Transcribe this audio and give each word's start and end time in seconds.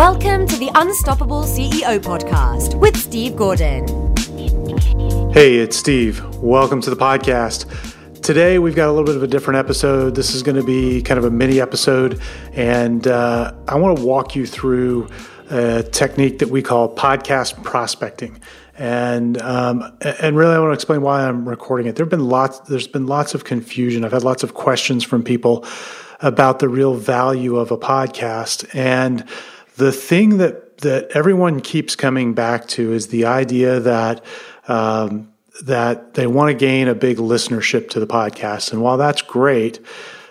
Welcome 0.00 0.46
to 0.46 0.56
the 0.56 0.70
Unstoppable 0.76 1.42
CEO 1.42 1.98
podcast 1.98 2.74
with 2.74 2.96
Steve 2.96 3.36
Gordon. 3.36 3.86
Hey, 5.30 5.56
it's 5.56 5.76
Steve. 5.76 6.24
Welcome 6.36 6.80
to 6.80 6.88
the 6.88 6.96
podcast. 6.96 7.66
Today, 8.22 8.58
we've 8.58 8.74
got 8.74 8.88
a 8.88 8.92
little 8.92 9.04
bit 9.04 9.16
of 9.16 9.22
a 9.22 9.26
different 9.26 9.58
episode. 9.58 10.14
This 10.14 10.34
is 10.34 10.42
going 10.42 10.56
to 10.56 10.62
be 10.62 11.02
kind 11.02 11.18
of 11.18 11.26
a 11.26 11.30
mini 11.30 11.60
episode, 11.60 12.18
and 12.54 13.06
uh, 13.08 13.52
I 13.68 13.74
want 13.74 13.98
to 13.98 14.02
walk 14.02 14.34
you 14.34 14.46
through 14.46 15.06
a 15.50 15.82
technique 15.82 16.38
that 16.38 16.48
we 16.48 16.62
call 16.62 16.96
podcast 16.96 17.62
prospecting. 17.62 18.40
And 18.78 19.38
um, 19.42 19.98
and 20.00 20.34
really, 20.34 20.54
I 20.54 20.60
want 20.60 20.70
to 20.70 20.74
explain 20.74 21.02
why 21.02 21.28
I'm 21.28 21.46
recording 21.46 21.88
it. 21.88 21.96
There've 21.96 22.08
been 22.08 22.26
lots. 22.26 22.58
There's 22.60 22.88
been 22.88 23.06
lots 23.06 23.34
of 23.34 23.44
confusion. 23.44 24.06
I've 24.06 24.12
had 24.12 24.24
lots 24.24 24.44
of 24.44 24.54
questions 24.54 25.04
from 25.04 25.22
people 25.22 25.66
about 26.22 26.58
the 26.58 26.70
real 26.70 26.94
value 26.94 27.56
of 27.56 27.70
a 27.70 27.76
podcast, 27.76 28.66
and 28.74 29.26
the 29.80 29.92
thing 29.92 30.36
that 30.36 30.78
that 30.78 31.10
everyone 31.12 31.60
keeps 31.60 31.96
coming 31.96 32.32
back 32.34 32.66
to 32.68 32.92
is 32.92 33.08
the 33.08 33.24
idea 33.24 33.80
that 33.80 34.24
um, 34.68 35.32
that 35.62 36.14
they 36.14 36.26
want 36.26 36.50
to 36.50 36.54
gain 36.54 36.86
a 36.86 36.94
big 36.94 37.16
listenership 37.16 37.88
to 37.90 38.00
the 38.00 38.06
podcast. 38.06 38.72
And 38.72 38.82
while 38.82 38.96
that's 38.98 39.22
great, 39.22 39.80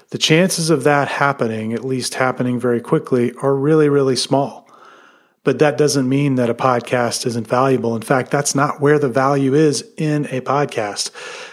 the 0.09 0.17
chances 0.17 0.69
of 0.69 0.83
that 0.83 1.07
happening, 1.07 1.73
at 1.73 1.83
least 1.83 2.15
happening 2.15 2.59
very 2.59 2.79
quickly, 2.79 3.33
are 3.41 3.55
really, 3.55 3.89
really 3.89 4.15
small. 4.15 4.68
But 5.49 5.57
that 5.57 5.79
doesn't 5.79 6.07
mean 6.07 6.35
that 6.35 6.51
a 6.51 6.53
podcast 6.53 7.25
isn't 7.25 7.47
valuable. 7.47 7.95
In 7.95 8.03
fact, 8.03 8.29
that's 8.29 8.53
not 8.53 8.81
where 8.81 8.99
the 8.99 9.09
value 9.09 9.55
is 9.55 9.83
in 9.97 10.25
a 10.25 10.41
podcast. 10.41 11.09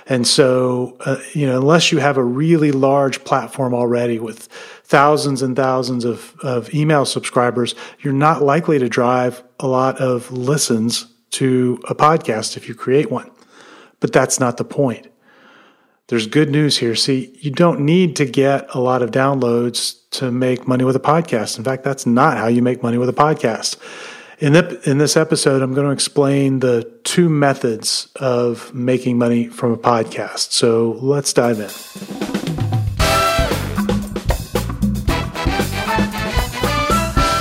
And 0.06 0.26
so, 0.26 0.98
uh, 1.06 1.16
you 1.32 1.46
know, 1.46 1.56
unless 1.56 1.90
you 1.90 1.98
have 2.00 2.18
a 2.18 2.22
really 2.22 2.72
large 2.72 3.24
platform 3.24 3.72
already 3.72 4.18
with 4.18 4.48
thousands 4.84 5.40
and 5.40 5.56
thousands 5.56 6.04
of, 6.04 6.34
of 6.42 6.74
email 6.74 7.06
subscribers, 7.06 7.74
you're 8.00 8.12
not 8.12 8.42
likely 8.42 8.78
to 8.78 8.86
drive 8.86 9.42
a 9.60 9.66
lot 9.66 9.96
of 9.96 10.30
listens 10.30 11.06
to 11.30 11.80
a 11.88 11.94
podcast 11.94 12.58
if 12.58 12.68
you 12.68 12.74
create 12.74 13.10
one. 13.10 13.30
But 14.00 14.12
that's 14.12 14.38
not 14.38 14.58
the 14.58 14.64
point. 14.66 15.06
There's 16.08 16.28
good 16.28 16.50
news 16.50 16.76
here. 16.76 16.94
See, 16.94 17.36
you 17.40 17.50
don't 17.50 17.80
need 17.80 18.14
to 18.14 18.26
get 18.26 18.72
a 18.72 18.78
lot 18.78 19.02
of 19.02 19.10
downloads 19.10 19.96
to 20.12 20.30
make 20.30 20.68
money 20.68 20.84
with 20.84 20.94
a 20.94 21.00
podcast. 21.00 21.58
In 21.58 21.64
fact, 21.64 21.82
that's 21.82 22.06
not 22.06 22.38
how 22.38 22.46
you 22.46 22.62
make 22.62 22.80
money 22.80 22.96
with 22.96 23.08
a 23.08 23.12
podcast. 23.12 23.76
In, 24.38 24.52
the, 24.52 24.80
in 24.88 24.98
this 24.98 25.16
episode, 25.16 25.62
I'm 25.62 25.74
going 25.74 25.88
to 25.88 25.92
explain 25.92 26.60
the 26.60 26.88
two 27.02 27.28
methods 27.28 28.06
of 28.14 28.72
making 28.72 29.18
money 29.18 29.48
from 29.48 29.72
a 29.72 29.76
podcast. 29.76 30.52
So 30.52 30.92
let's 31.00 31.32
dive 31.32 31.58
in. 31.58 31.70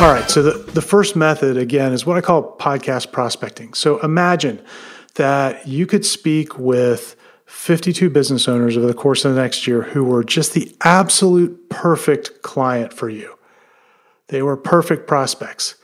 All 0.04 0.12
right. 0.12 0.28
So 0.28 0.42
the, 0.42 0.72
the 0.72 0.82
first 0.82 1.16
method, 1.16 1.56
again, 1.56 1.94
is 1.94 2.04
what 2.04 2.18
I 2.18 2.22
call 2.22 2.58
podcast 2.58 3.12
prospecting. 3.12 3.76
So 3.76 4.00
imagine 4.00 4.60
that 5.16 5.68
you 5.68 5.86
could 5.86 6.04
speak 6.04 6.58
with 6.58 7.16
52 7.56 8.12
business 8.12 8.48
owners 8.48 8.78
over 8.78 8.86
the 8.86 8.94
course 8.94 9.26
of 9.26 9.34
the 9.34 9.42
next 9.42 9.66
year 9.66 9.82
who 9.82 10.04
were 10.04 10.24
just 10.24 10.54
the 10.54 10.76
absolute 10.84 11.68
perfect 11.70 12.44
client 12.44 12.94
for 12.94 13.10
you. 13.10 13.34
They 14.28 14.44
were 14.44 14.56
perfect 14.56 15.08
prospects. 15.08 15.76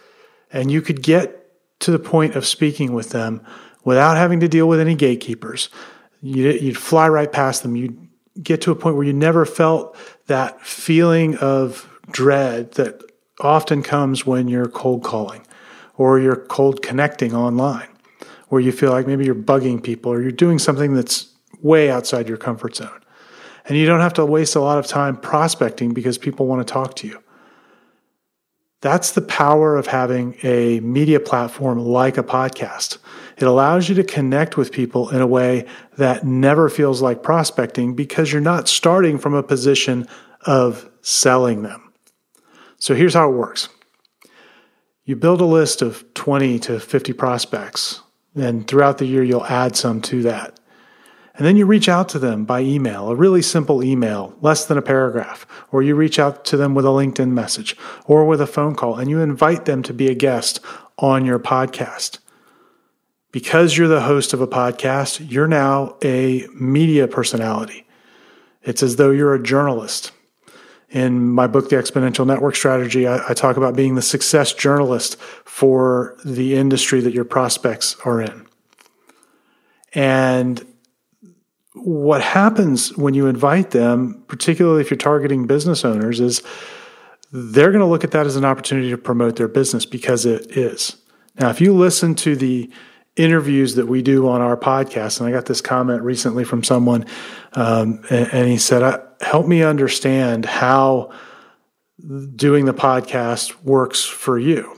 And 0.52 0.69
you 0.69 0.81
could 0.81 1.02
get 1.02 1.50
to 1.80 1.89
the 1.89 1.97
point 1.97 2.36
of 2.36 2.45
speaking 2.45 2.94
with 2.94 3.09
them 3.11 3.41
without 3.83 4.17
having 4.17 4.41
to 4.41 4.47
deal 4.47 4.67
with 4.67 4.80
any 4.80 4.94
gatekeepers. 4.94 5.69
You'd, 6.22 6.78
fly 6.78 7.08
right 7.08 7.31
past 7.31 7.63
them. 7.63 7.75
You'd 7.75 7.97
get 8.44 8.61
to 8.61 8.72
a 8.72 8.75
point 8.75 8.97
where 8.97 9.06
you 9.06 9.13
never 9.13 9.45
felt 9.45 9.95
that 10.28 10.61
feeling 10.61 11.35
of 11.38 11.89
dread 12.11 12.73
that 12.73 13.02
often 13.39 13.81
comes 13.81 14.23
when 14.23 14.47
you're 14.50 14.67
cold 14.67 15.03
calling 15.03 15.47
or 15.95 16.19
you're 16.19 16.35
cold 16.35 16.84
connecting 16.84 17.34
online, 17.34 17.88
where 18.50 18.62
you 18.62 18.73
feel 18.73 18.91
like 18.91 19.07
maybe 19.07 19.25
you're 19.25 19.34
bugging 19.34 19.81
people 19.81 20.12
or 20.12 20.22
you're 20.22 20.31
doing 20.31 20.59
something 20.59 20.94
that's 20.94 21.31
way 21.61 21.89
outside 21.89 22.27
your 22.27 22.38
comfort 22.38 22.75
zone. 22.75 23.01
And 23.66 23.77
you 23.77 23.85
don't 23.85 23.99
have 23.99 24.13
to 24.16 24.25
waste 24.25 24.55
a 24.55 24.61
lot 24.61 24.79
of 24.79 24.88
time 24.88 25.17
prospecting 25.17 25.94
because 25.94 26.17
people 26.17 26.47
want 26.47 26.66
to 26.66 26.73
talk 26.73 26.95
to 26.97 27.07
you. 27.07 27.22
That's 28.81 29.11
the 29.11 29.22
power 29.22 29.77
of 29.77 29.85
having 29.85 30.35
a 30.41 30.79
media 30.79 31.19
platform 31.19 31.77
like 31.77 32.17
a 32.17 32.23
podcast. 32.23 32.97
It 33.38 33.44
allows 33.44 33.88
you 33.88 33.95
to 33.95 34.03
connect 34.03 34.57
with 34.57 34.72
people 34.72 35.09
in 35.11 35.22
a 35.22 35.27
way 35.27 35.67
that 35.97 36.25
never 36.25 36.67
feels 36.67 37.01
like 37.01 37.22
prospecting 37.22 37.93
because 37.93 38.31
you're 38.31 38.41
not 38.41 38.67
starting 38.67 39.19
from 39.19 39.35
a 39.35 39.43
position 39.43 40.07
of 40.47 40.89
selling 41.01 41.61
them. 41.61 41.93
So 42.78 42.95
here's 42.95 43.13
how 43.13 43.29
it 43.29 43.35
works 43.35 43.69
you 45.05 45.16
build 45.16 45.41
a 45.41 45.45
list 45.45 45.81
of 45.81 46.11
20 46.13 46.59
to 46.59 46.79
50 46.79 47.13
prospects, 47.13 48.01
and 48.35 48.67
throughout 48.67 48.97
the 48.97 49.05
year, 49.05 49.23
you'll 49.23 49.45
add 49.45 49.75
some 49.75 50.01
to 50.03 50.23
that. 50.23 50.59
And 51.36 51.46
then 51.46 51.56
you 51.56 51.66
reach 51.66 51.88
out 51.88 52.09
to 52.09 52.19
them 52.19 52.44
by 52.44 52.62
email, 52.62 53.09
a 53.09 53.16
really 53.16 53.42
simple 53.42 53.84
email, 53.84 54.36
less 54.42 54.66
than 54.66 54.78
a 54.78 54.81
paragraph, 54.81 55.46
or 55.72 55.81
you 55.81 55.96
reach 55.96 56.19
out 56.19 56.44
to 56.46 56.58
them 56.58 56.75
with 56.75 56.86
a 56.86 56.90
LinkedIn 56.90 57.30
message 57.30 57.78
or 58.06 58.25
with 58.25 58.42
a 58.42 58.47
phone 58.47 58.75
call, 58.75 58.97
and 58.97 59.09
you 59.09 59.22
invite 59.22 59.66
them 59.66 59.81
to 59.84 59.94
be 59.94 60.09
a 60.09 60.16
guest 60.16 60.59
on 60.97 61.25
your 61.25 61.40
podcast. 61.40 62.20
Because 63.31 63.78
you're 63.78 63.88
the 63.88 64.02
host 64.02 64.34
of 64.34 64.41
a 64.41 64.47
podcast, 64.47 65.31
you're 65.31 65.47
now 65.47 65.96
a 66.03 66.46
media 66.53 67.08
personality. 67.08 67.88
It's 68.64 68.84
as 68.84 68.97
though 68.97 69.12
you're 69.12 69.34
a 69.34 69.41
journalist. 69.41 70.12
In 70.90 71.30
my 71.30 71.47
book, 71.47 71.70
The 71.70 71.78
Exponential 71.78 72.28
Network 72.28 72.58
Strategy, 72.58 73.08
I, 73.08 73.30
I, 73.30 73.34
talk 73.34 73.56
about 73.56 73.78
being 73.78 73.96
the 73.96 74.02
success 74.02 74.52
journalist 74.52 75.18
for 75.46 76.18
the 76.25 76.56
industry 76.56 77.00
that 77.00 77.14
your 77.14 77.24
prospects 77.24 77.96
are 78.03 78.20
in. 78.20 78.46
And 79.94 80.66
what 81.84 82.22
happens 82.22 82.96
when 82.96 83.14
you 83.14 83.28
invite 83.28 83.72
them, 83.72 84.24
particularly 84.28 84.81
if 84.81 84.92
you're 84.92 84.97
targeting 84.97 85.47
business 85.47 85.84
owners, 85.84 86.19
is 86.19 86.44
they're 87.31 87.72
going 87.72 87.80
to 87.80 87.88
look 87.88 88.03
at 88.03 88.12
that 88.12 88.25
as 88.25 88.36
an 88.36 88.46
opportunity 88.46 88.90
to 88.90 88.97
promote 88.97 89.36
their 89.36 89.47
business 89.47 89.86
because 89.86 90.25
it 90.25 90.58
is. 90.58 90.97
Now, 91.40 91.50
if 91.50 91.62
you 91.62 91.74
listen 91.74 92.14
to 92.16 92.36
the 92.36 92.70
interviews 93.16 93.75
that 93.75 93.88
we 93.88 94.02
do 94.02 94.28
on 94.28 94.41
our 94.41 94.58
podcast, 94.58 95.20
and 95.20 95.28
I 95.28 95.31
got 95.31 95.46
this 95.46 95.62
comment 95.62 96.02
recently 96.03 96.44
from 96.44 96.64
someone, 96.64 97.06
um, 97.53 98.03
and, 98.09 98.34
and, 98.34 98.47
he 98.47 98.58
said, 98.58 99.02
"Help 99.22 99.47
me 99.47 99.64
understand 99.64 100.46
how 100.46 101.12
doing 102.36 102.66
the 102.66 102.74
podcast 102.74 103.64
works 103.64 104.03
for 104.03 104.38
you." 104.38 104.78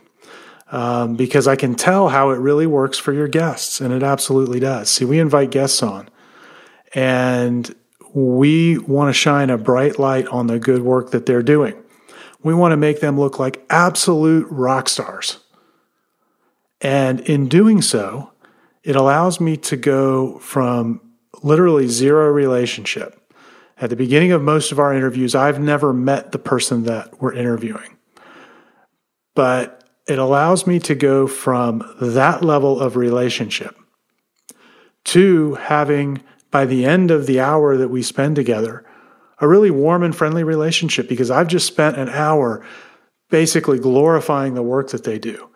Um, 0.72 1.16
because 1.16 1.48
I 1.48 1.56
can 1.56 1.76
tell 1.76 2.10
how 2.10 2.32
it 2.32 2.40
really 2.40 2.66
works 2.66 2.98
for 2.98 3.14
your 3.14 3.28
guests, 3.28 3.80
and 3.80 3.94
it 3.94 4.02
absolutely 4.02 4.60
does. 4.60 4.90
See, 4.90 5.06
we 5.06 5.20
invite 5.20 5.52
guests 5.52 5.84
on, 5.84 6.10
and 6.94 7.74
we 8.14 8.78
want 8.78 9.10
to 9.10 9.14
shine 9.14 9.50
a 9.50 9.58
bright 9.58 9.98
light 9.98 10.28
on 10.28 10.48
the 10.48 10.60
good 10.60 10.84
work 10.84 11.12
that 11.12 11.26
they're 11.26 11.44
doing. 11.44 11.76
We 12.44 12.54
want 12.54 12.74
to 12.74 12.78
make 12.78 13.00
them 13.00 13.20
look 13.20 13.40
like 13.40 13.66
absolute 13.70 14.48
rock 14.50 14.90
stars. 14.90 15.40
And 16.82 17.22
in 17.22 17.48
doing 17.48 17.82
so, 17.82 18.32
it 18.84 18.96
allows 18.96 19.40
me 19.40 19.56
to 19.58 19.78
go 19.78 20.38
from 20.40 21.02
literally 21.42 21.88
zero 21.88 22.30
relationship. 22.30 23.20
At 23.78 23.90
the 23.90 23.96
beginning 23.96 24.32
of 24.32 24.42
most 24.42 24.72
of 24.72 24.80
our 24.80 24.94
interviews, 24.94 25.34
I've 25.34 25.60
never 25.60 25.94
met 25.94 26.32
the 26.32 26.40
person 26.40 26.84
that 26.84 27.22
we're 27.22 27.34
interviewing. 27.34 27.98
But 29.36 29.84
it 30.08 30.20
allows 30.20 30.68
me 30.68 30.80
to 30.80 30.96
go 30.96 31.28
from 31.28 31.96
that 32.00 32.44
level 32.44 32.80
of 32.80 32.96
relationship 32.96 33.76
to 35.06 35.56
having, 35.56 36.22
by 36.54 36.64
the 36.66 36.86
end 36.86 37.12
of 37.12 37.26
the 37.26 37.42
hour 37.42 37.76
that 37.76 37.90
we 37.90 38.02
spend 38.02 38.38
together, 38.38 38.86
a 39.40 39.48
really 39.48 39.72
warm 39.72 40.04
and 40.04 40.16
friendly 40.16 40.46
relationship 40.46 41.10
because 41.10 41.30
I've 41.30 41.50
just 41.50 41.68
spent 41.68 41.98
an 41.98 42.08
hour 42.08 42.66
basically 43.30 43.80
glorifying 43.80 44.54
the 44.54 44.64
work 44.64 44.92
that 44.92 45.04
they 45.04 45.20
do 45.20 45.50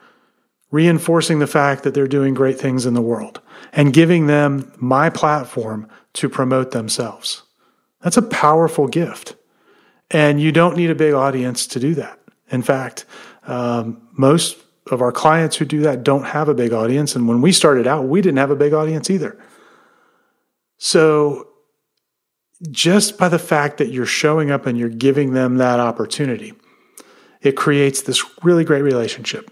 reinforcing 0.71 1.39
the 1.39 1.47
fact 1.47 1.83
that 1.83 1.93
they're 1.93 2.07
doing 2.07 2.33
great 2.33 2.59
things 2.59 2.85
in 2.85 2.93
the 2.93 3.01
world 3.01 3.39
and 3.71 3.93
giving 3.93 4.27
them 4.27 4.71
my 4.77 5.09
platform 5.09 5.87
to 6.13 6.29
promote 6.29 6.71
themselves. 6.71 7.43
That's 8.01 8.17
a 8.17 8.21
powerful 8.21 8.87
gift. 8.87 9.35
And 10.11 10.41
you 10.41 10.51
don't 10.51 10.77
need 10.77 10.89
a 10.89 10.95
big 10.95 11.13
audience 11.13 11.67
to 11.67 11.79
do 11.79 11.93
that. 11.95 12.19
In 12.49 12.61
fact, 12.61 13.05
um, 13.45 14.07
most 14.13 14.57
of 14.91 15.01
our 15.01 15.11
clients 15.11 15.57
who 15.57 15.65
do 15.65 15.81
that 15.81 16.03
don't 16.03 16.23
have 16.23 16.47
a 16.47 16.53
big 16.53 16.71
audience. 16.71 17.15
And 17.15 17.27
when 17.27 17.41
we 17.41 17.51
started 17.51 17.87
out, 17.87 18.05
we 18.05 18.21
didn't 18.21 18.37
have 18.37 18.51
a 18.51 18.55
big 18.55 18.73
audience 18.73 19.09
either. 19.09 19.37
So 20.77 21.47
just 22.71 23.17
by 23.17 23.29
the 23.29 23.39
fact 23.39 23.77
that 23.77 23.91
you're 23.91 24.05
showing 24.05 24.51
up 24.51 24.65
and 24.65 24.77
you're 24.77 24.89
giving 24.89 25.33
them 25.33 25.57
that 25.57 25.79
opportunity, 25.79 26.53
it 27.41 27.55
creates 27.55 28.01
this 28.01 28.23
really 28.43 28.63
great 28.63 28.81
relationship. 28.81 29.51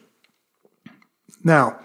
Now, 1.44 1.80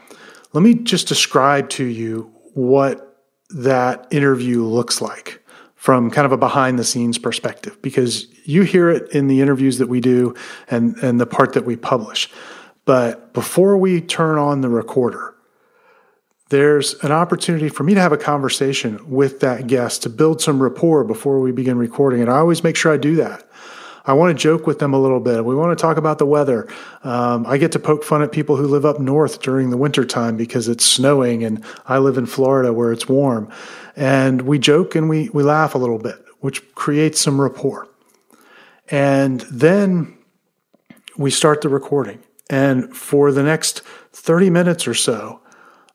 let 0.53 0.63
me 0.63 0.75
just 0.75 1.07
describe 1.07 1.69
to 1.71 1.85
you 1.85 2.33
what 2.55 3.23
that 3.51 4.07
interview 4.11 4.65
looks 4.65 5.01
like 5.01 5.43
from 5.75 6.11
kind 6.11 6.27
of 6.27 6.33
a 6.33 6.37
behind 6.37 6.79
the 6.79 6.85
scenes 6.85 7.19
perspective 7.19 7.81
because 7.83 8.27
you 8.45 8.63
hear 8.63 8.91
it 8.91 9.11
in 9.13 9.29
the 9.29 9.41
interviews 9.41 9.79
that 9.79 9.89
we 9.89 10.01
do 10.01 10.35
and, 10.69 10.97
and 10.99 11.21
the 11.21 11.27
part 11.27 11.53
that 11.55 11.65
we 11.65 11.77
publish. 11.77 12.29
But 12.85 13.33
before 13.33 13.77
we 13.77 14.01
turn 14.01 14.39
on 14.39 14.61
the 14.61 14.69
recorder, 14.69 15.35
there's 16.51 16.95
an 17.03 17.13
opportunity 17.13 17.69
for 17.69 17.85
me 17.85 17.95
to 17.95 18.01
have 18.01 18.13
a 18.13 18.19
conversation 18.19 19.01
with 19.09 19.41
that 19.41 19.69
guest 19.69 20.03
to 20.03 20.11
build 20.11 20.43
some 20.43 20.61
rapport 20.61 21.05
before 21.05 21.41
we 21.41 21.53
begin 21.53 21.79
recording. 21.79 22.21
And 22.21 22.29
I 22.29 22.39
always 22.39 22.65
make 22.65 22.77
sure 22.77 22.93
I 22.93 22.97
do 22.97 23.17
that. 23.17 23.49
I 24.05 24.15
want 24.15 24.37
to 24.37 24.43
joke 24.43 24.67
with 24.67 24.81
them 24.81 24.93
a 24.93 25.01
little 25.01 25.21
bit. 25.21 25.45
We 25.45 25.55
want 25.55 25.79
to 25.79 25.81
talk 25.81 25.97
about 25.97 26.19
the 26.19 26.27
weather. 26.27 26.67
Um, 27.05 27.47
I 27.47 27.57
get 27.57 27.71
to 27.73 27.79
poke 27.79 28.03
fun 28.03 28.23
at 28.23 28.33
people 28.33 28.57
who 28.57 28.67
live 28.67 28.85
up 28.85 28.99
north 28.99 29.41
during 29.41 29.71
the 29.71 29.77
wintertime 29.77 30.37
because 30.37 30.67
it's 30.67 30.85
snowing, 30.85 31.45
and 31.45 31.65
I 31.87 31.99
live 31.99 32.19
in 32.19 32.27
Florida 32.27 32.73
where 32.73 32.93
it's 32.93 33.09
warm. 33.09 33.53
And 33.95 34.43
we 34.43 34.59
joke 34.59 34.97
and 34.97 35.09
we, 35.09 35.29
we 35.29 35.45
laugh 35.45 35.77
a 35.77 35.79
little 35.79 35.99
bit, 35.99 36.25
which 36.41 36.75
creates 36.75 37.21
some 37.21 37.41
rapport. 37.41 37.87
And 38.89 39.43
then 39.43 40.19
we 41.17 41.31
start 41.31 41.61
the 41.61 41.69
recording. 41.69 42.21
And 42.49 42.97
for 42.97 43.31
the 43.31 43.45
next 43.45 43.83
30 44.13 44.51
minutes 44.51 44.89
or 44.89 44.95
so, 44.95 45.41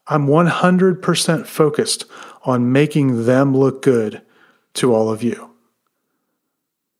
I'm 0.07 0.27
100% 0.27 1.45
focused 1.47 2.05
on 2.43 2.71
making 2.71 3.25
them 3.25 3.55
look 3.55 3.81
good 3.81 4.21
to 4.75 4.93
all 4.93 5.09
of 5.09 5.23
you. 5.23 5.51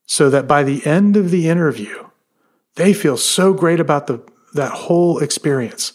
So 0.07 0.30
that 0.30 0.48
by 0.48 0.63
the 0.63 0.86
end 0.86 1.16
of 1.16 1.31
the 1.31 1.48
interview, 1.48 2.07
they 2.75 2.94
feel 2.94 3.18
so 3.18 3.54
great 3.54 3.80
about 3.80 4.07
the, 4.07 4.24
that 4.54 4.72
whole 4.72 5.19
experience. 5.19 5.94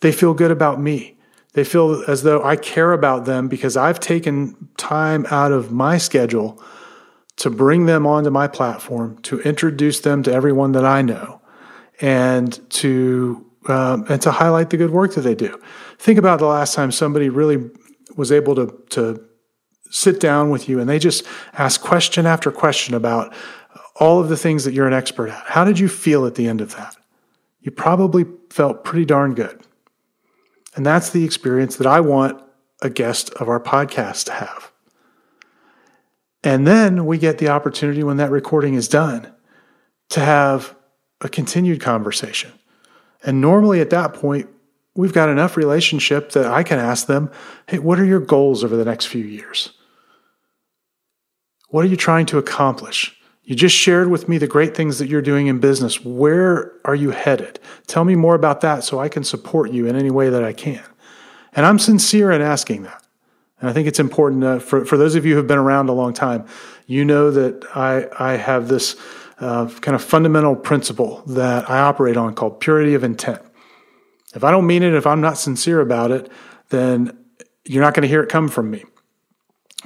They 0.00 0.12
feel 0.12 0.34
good 0.34 0.50
about 0.50 0.80
me. 0.80 1.18
They 1.54 1.64
feel 1.64 2.02
as 2.08 2.22
though 2.22 2.42
I 2.42 2.56
care 2.56 2.92
about 2.92 3.24
them 3.24 3.48
because 3.48 3.76
I've 3.76 4.00
taken 4.00 4.68
time 4.76 5.26
out 5.30 5.52
of 5.52 5.70
my 5.70 5.98
schedule 5.98 6.62
to 7.36 7.50
bring 7.50 7.86
them 7.86 8.06
onto 8.06 8.30
my 8.30 8.48
platform, 8.48 9.18
to 9.22 9.40
introduce 9.40 10.00
them 10.00 10.22
to 10.22 10.32
everyone 10.32 10.72
that 10.72 10.84
I 10.84 11.02
know, 11.02 11.40
and 12.00 12.58
to 12.70 13.46
um, 13.66 14.06
and 14.08 14.20
to 14.22 14.30
highlight 14.30 14.70
the 14.70 14.76
good 14.76 14.90
work 14.90 15.14
that 15.14 15.22
they 15.22 15.34
do. 15.34 15.60
Think 15.98 16.18
about 16.18 16.38
the 16.38 16.46
last 16.46 16.74
time 16.74 16.90
somebody 16.90 17.28
really 17.28 17.70
was 18.16 18.32
able 18.32 18.54
to 18.56 18.82
to 18.90 19.24
sit 19.90 20.20
down 20.20 20.48
with 20.48 20.68
you 20.68 20.80
and 20.80 20.88
they 20.88 20.98
just 20.98 21.24
ask 21.52 21.80
question 21.80 22.24
after 22.26 22.50
question 22.50 22.94
about 22.94 23.34
all 23.96 24.20
of 24.20 24.30
the 24.30 24.36
things 24.36 24.64
that 24.64 24.72
you're 24.72 24.86
an 24.86 24.94
expert 24.94 25.28
at. 25.28 25.44
How 25.46 25.64
did 25.64 25.78
you 25.78 25.88
feel 25.88 26.24
at 26.26 26.34
the 26.34 26.48
end 26.48 26.62
of 26.62 26.74
that? 26.76 26.96
You 27.60 27.70
probably 27.70 28.24
felt 28.50 28.84
pretty 28.84 29.04
darn 29.04 29.34
good. 29.34 29.62
And 30.74 30.86
that's 30.86 31.10
the 31.10 31.24
experience 31.24 31.76
that 31.76 31.86
I 31.86 32.00
want 32.00 32.42
a 32.80 32.90
guest 32.90 33.30
of 33.34 33.48
our 33.48 33.60
podcast 33.60 34.24
to 34.26 34.32
have. 34.32 34.72
And 36.42 36.66
then 36.66 37.06
we 37.06 37.18
get 37.18 37.38
the 37.38 37.48
opportunity 37.48 38.02
when 38.02 38.16
that 38.16 38.30
recording 38.30 38.74
is 38.74 38.88
done 38.88 39.32
to 40.08 40.20
have 40.20 40.74
a 41.20 41.28
continued 41.28 41.80
conversation. 41.80 42.52
And 43.24 43.40
normally 43.40 43.80
at 43.80 43.90
that 43.90 44.14
point, 44.14 44.48
we've 44.94 45.12
got 45.12 45.28
enough 45.28 45.56
relationship 45.56 46.32
that 46.32 46.46
I 46.46 46.62
can 46.62 46.78
ask 46.78 47.06
them, 47.06 47.30
hey, 47.68 47.78
what 47.78 47.98
are 47.98 48.04
your 48.04 48.20
goals 48.20 48.64
over 48.64 48.76
the 48.76 48.84
next 48.84 49.06
few 49.06 49.24
years? 49.24 49.72
What 51.68 51.84
are 51.84 51.88
you 51.88 51.96
trying 51.96 52.26
to 52.26 52.38
accomplish? 52.38 53.16
You 53.44 53.56
just 53.56 53.74
shared 53.74 54.08
with 54.08 54.28
me 54.28 54.38
the 54.38 54.46
great 54.46 54.76
things 54.76 54.98
that 54.98 55.08
you're 55.08 55.22
doing 55.22 55.46
in 55.46 55.58
business. 55.58 56.04
Where 56.04 56.72
are 56.84 56.94
you 56.94 57.10
headed? 57.10 57.58
Tell 57.86 58.04
me 58.04 58.14
more 58.14 58.34
about 58.34 58.60
that 58.60 58.84
so 58.84 59.00
I 59.00 59.08
can 59.08 59.24
support 59.24 59.72
you 59.72 59.86
in 59.86 59.96
any 59.96 60.10
way 60.10 60.28
that 60.28 60.44
I 60.44 60.52
can. 60.52 60.82
And 61.54 61.66
I'm 61.66 61.78
sincere 61.78 62.30
in 62.30 62.40
asking 62.40 62.84
that. 62.84 63.02
And 63.60 63.70
I 63.70 63.72
think 63.72 63.88
it's 63.88 64.00
important 64.00 64.44
uh, 64.44 64.58
for, 64.58 64.84
for 64.84 64.96
those 64.96 65.14
of 65.14 65.24
you 65.24 65.32
who 65.32 65.38
have 65.38 65.46
been 65.46 65.58
around 65.58 65.88
a 65.88 65.92
long 65.92 66.12
time, 66.12 66.46
you 66.86 67.04
know 67.04 67.30
that 67.30 67.64
I, 67.74 68.06
I 68.18 68.36
have 68.36 68.68
this 68.68 68.96
kind 69.42 69.94
of 69.94 70.02
fundamental 70.02 70.56
principle 70.56 71.22
that 71.26 71.68
I 71.68 71.80
operate 71.80 72.16
on 72.16 72.34
called 72.34 72.60
purity 72.60 72.94
of 72.94 73.04
intent. 73.04 73.40
If 74.34 74.44
I 74.44 74.50
don't 74.50 74.66
mean 74.66 74.82
it, 74.82 74.94
if 74.94 75.06
I'm 75.06 75.20
not 75.20 75.36
sincere 75.36 75.80
about 75.80 76.10
it, 76.10 76.30
then 76.70 77.16
you're 77.64 77.82
not 77.82 77.94
going 77.94 78.02
to 78.02 78.08
hear 78.08 78.22
it 78.22 78.30
come 78.30 78.48
from 78.48 78.70
me. 78.70 78.84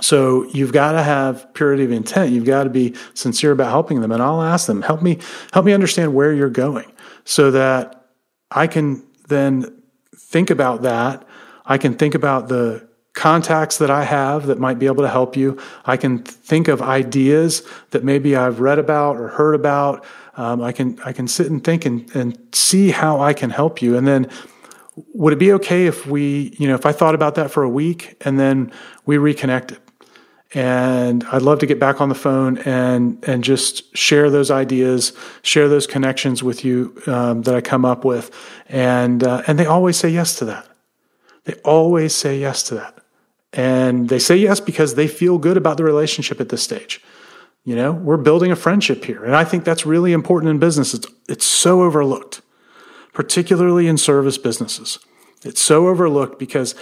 So 0.00 0.44
you've 0.50 0.72
got 0.72 0.92
to 0.92 1.02
have 1.02 1.52
purity 1.54 1.84
of 1.84 1.90
intent. 1.90 2.30
You've 2.30 2.44
got 2.44 2.64
to 2.64 2.70
be 2.70 2.94
sincere 3.14 3.52
about 3.52 3.70
helping 3.70 4.02
them. 4.02 4.12
And 4.12 4.22
I'll 4.22 4.42
ask 4.42 4.66
them, 4.66 4.82
help 4.82 5.02
me, 5.02 5.18
help 5.52 5.64
me 5.64 5.72
understand 5.72 6.14
where 6.14 6.32
you're 6.32 6.50
going 6.50 6.92
so 7.24 7.50
that 7.50 8.06
I 8.50 8.66
can 8.66 9.06
then 9.28 9.82
think 10.14 10.50
about 10.50 10.82
that. 10.82 11.26
I 11.64 11.78
can 11.78 11.94
think 11.94 12.14
about 12.14 12.48
the 12.48 12.85
contacts 13.16 13.78
that 13.78 13.90
I 13.90 14.04
have 14.04 14.46
that 14.46 14.60
might 14.60 14.78
be 14.78 14.86
able 14.86 15.02
to 15.02 15.08
help 15.08 15.36
you. 15.36 15.58
I 15.86 15.96
can 15.96 16.18
think 16.18 16.68
of 16.68 16.82
ideas 16.82 17.62
that 17.90 18.04
maybe 18.04 18.36
I've 18.36 18.60
read 18.60 18.78
about 18.78 19.16
or 19.16 19.28
heard 19.28 19.54
about. 19.54 20.04
Um, 20.36 20.62
I 20.62 20.70
can 20.70 21.00
I 21.04 21.12
can 21.12 21.26
sit 21.26 21.50
and 21.50 21.64
think 21.64 21.86
and, 21.86 22.14
and 22.14 22.38
see 22.52 22.90
how 22.90 23.18
I 23.20 23.32
can 23.32 23.50
help 23.50 23.80
you. 23.80 23.96
And 23.96 24.06
then 24.06 24.30
would 25.14 25.32
it 25.32 25.38
be 25.38 25.52
okay 25.54 25.86
if 25.86 26.06
we, 26.06 26.54
you 26.58 26.68
know, 26.68 26.74
if 26.74 26.86
I 26.86 26.92
thought 26.92 27.14
about 27.14 27.34
that 27.34 27.50
for 27.50 27.62
a 27.62 27.68
week 27.68 28.16
and 28.20 28.38
then 28.38 28.70
we 29.06 29.16
reconnected? 29.16 29.78
And 30.54 31.24
I'd 31.32 31.42
love 31.42 31.58
to 31.60 31.66
get 31.66 31.80
back 31.80 32.00
on 32.02 32.10
the 32.10 32.14
phone 32.14 32.58
and 32.58 33.18
and 33.26 33.42
just 33.42 33.96
share 33.96 34.28
those 34.28 34.50
ideas, 34.50 35.14
share 35.42 35.68
those 35.68 35.86
connections 35.86 36.42
with 36.42 36.66
you 36.66 36.94
um, 37.06 37.42
that 37.42 37.54
I 37.54 37.62
come 37.62 37.86
up 37.86 38.04
with, 38.04 38.30
and 38.68 39.24
uh, 39.24 39.42
and 39.46 39.58
they 39.58 39.66
always 39.66 39.96
say 39.96 40.10
yes 40.10 40.38
to 40.38 40.44
that. 40.44 40.66
They 41.44 41.54
always 41.64 42.14
say 42.14 42.38
yes 42.38 42.62
to 42.64 42.74
that. 42.74 42.95
And 43.56 44.10
they 44.10 44.18
say 44.18 44.36
yes 44.36 44.60
because 44.60 44.94
they 44.94 45.08
feel 45.08 45.38
good 45.38 45.56
about 45.56 45.78
the 45.78 45.84
relationship 45.84 46.40
at 46.40 46.50
this 46.50 46.62
stage. 46.62 47.02
You 47.64 47.74
know, 47.74 47.90
we're 47.90 48.18
building 48.18 48.52
a 48.52 48.56
friendship 48.56 49.04
here. 49.04 49.24
And 49.24 49.34
I 49.34 49.44
think 49.44 49.64
that's 49.64 49.86
really 49.86 50.12
important 50.12 50.50
in 50.50 50.58
business. 50.58 50.92
It's, 50.92 51.08
it's 51.26 51.46
so 51.46 51.82
overlooked, 51.82 52.42
particularly 53.14 53.88
in 53.88 53.96
service 53.96 54.36
businesses. 54.36 54.98
It's 55.42 55.60
so 55.60 55.88
overlooked 55.88 56.38
because 56.38 56.74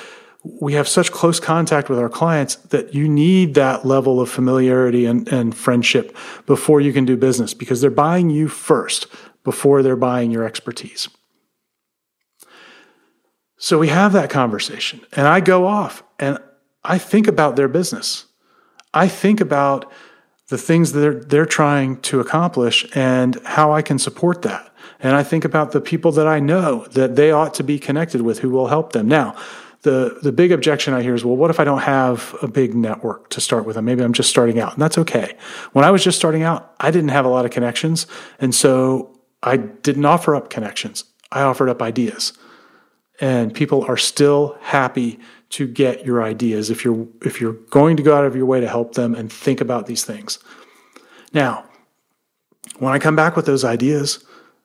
we 0.43 0.75
have 0.75 0.88
such 0.88 1.12
close 1.12 1.41
contact 1.41 1.88
with 1.88 1.99
our 1.99 2.09
clients 2.09 2.56
that 2.56 2.93
you 2.93 3.09
need 3.09 3.55
that 3.55 3.87
level 3.87 4.21
of 4.21 4.29
familiarity 4.29 5.06
and, 5.06 5.26
and 5.29 5.55
friendship 5.55 6.15
before 6.44 6.81
you 6.81 6.93
can 6.93 7.05
do 7.05 7.17
business 7.17 7.55
because 7.55 7.81
they're 7.81 7.91
buying 7.91 8.31
you 8.31 8.49
first 8.49 9.06
before 9.44 9.82
they're 9.82 9.97
buying 9.97 10.31
your 10.31 10.44
expertise. 10.44 11.09
So 13.56 13.79
we 13.79 13.88
have 13.88 14.12
that 14.12 14.29
conversation, 14.29 15.00
and 15.12 15.26
I 15.26 15.41
go 15.41 15.67
off 15.67 16.03
and 16.19 16.38
I 16.84 16.98
think 16.98 17.26
about 17.26 17.56
their 17.56 17.69
business. 17.69 18.26
I 18.92 19.08
think 19.08 19.40
about 19.40 19.90
the 20.48 20.58
things 20.58 20.92
that 20.92 21.00
they're, 21.00 21.20
they're 21.20 21.46
trying 21.46 22.00
to 22.02 22.20
accomplish 22.20 22.87
and 22.94 23.40
how 23.44 23.73
I 23.73 23.82
can 23.82 23.99
support 23.99 24.42
that. 24.42 24.73
And 25.00 25.16
I 25.16 25.23
think 25.23 25.44
about 25.44 25.73
the 25.73 25.80
people 25.80 26.12
that 26.12 26.26
I 26.26 26.38
know 26.38 26.87
that 26.92 27.16
they 27.16 27.30
ought 27.30 27.54
to 27.54 27.64
be 27.64 27.78
connected 27.78 28.23
with 28.23 28.40
who 28.40 28.50
will 28.50 28.68
help 28.68 28.92
them. 28.92 29.09
Now, 29.09 29.37
the, 29.82 30.18
the 30.23 30.32
big 30.32 30.50
objection 30.50 30.94
I 30.94 31.02
hear 31.02 31.14
is, 31.14 31.25
well, 31.25 31.37
what 31.37 31.50
if 31.50 31.61
I 31.61 31.64
don't 31.64 31.82
have 31.82 32.35
a 32.40 32.49
big 32.49 32.75
network 32.75 33.28
to 33.30 33.40
start 33.40 33.66
with? 33.66 33.76
And 33.76 33.85
maybe 33.85 34.02
I'm 34.02 34.14
just 34.14 34.30
starting 34.30 34.59
out. 34.59 34.73
And 34.73 34.82
that's 34.82 34.97
okay. 34.99 35.37
When 35.73 35.85
I 35.85 35.90
was 35.90 36.02
just 36.02 36.16
starting 36.16 36.42
out, 36.42 36.75
I 36.80 36.90
didn't 36.90 37.11
have 37.11 37.26
a 37.26 37.28
lot 37.28 37.44
of 37.44 37.50
connections. 37.50 38.06
And 38.38 38.54
so 38.54 39.18
I 39.42 39.59
didn't 39.59 40.04
offer 40.04 40.35
up 40.35 40.49
connections. 40.49 41.04
I 41.30 41.42
offered 41.42 41.68
up 41.68 41.82
ideas. 41.82 42.32
And 43.20 43.54
people 43.54 43.85
are 43.85 43.99
still 43.99 44.56
happy 44.62 45.20
to 45.54 45.68
get 45.68 46.04
your 46.04 46.20
ideas 46.20 46.68
if 46.68 46.84
you're 46.84 47.06
if 47.23 47.40
you're 47.40 47.52
going 47.70 47.96
to 47.96 48.02
go 48.02 48.16
out 48.16 48.25
of 48.25 48.34
your 48.34 48.44
way 48.44 48.61
to 48.61 48.66
help 48.66 48.94
them 48.94 49.14
and 49.14 49.32
think 49.32 49.61
about 49.61 49.87
these 49.87 50.04
things. 50.04 50.40
Now, 51.32 51.64
when 52.80 52.92
I 52.92 52.99
come 52.99 53.14
back 53.14 53.37
with 53.37 53.46
those 53.46 53.64
ideas, 53.64 54.25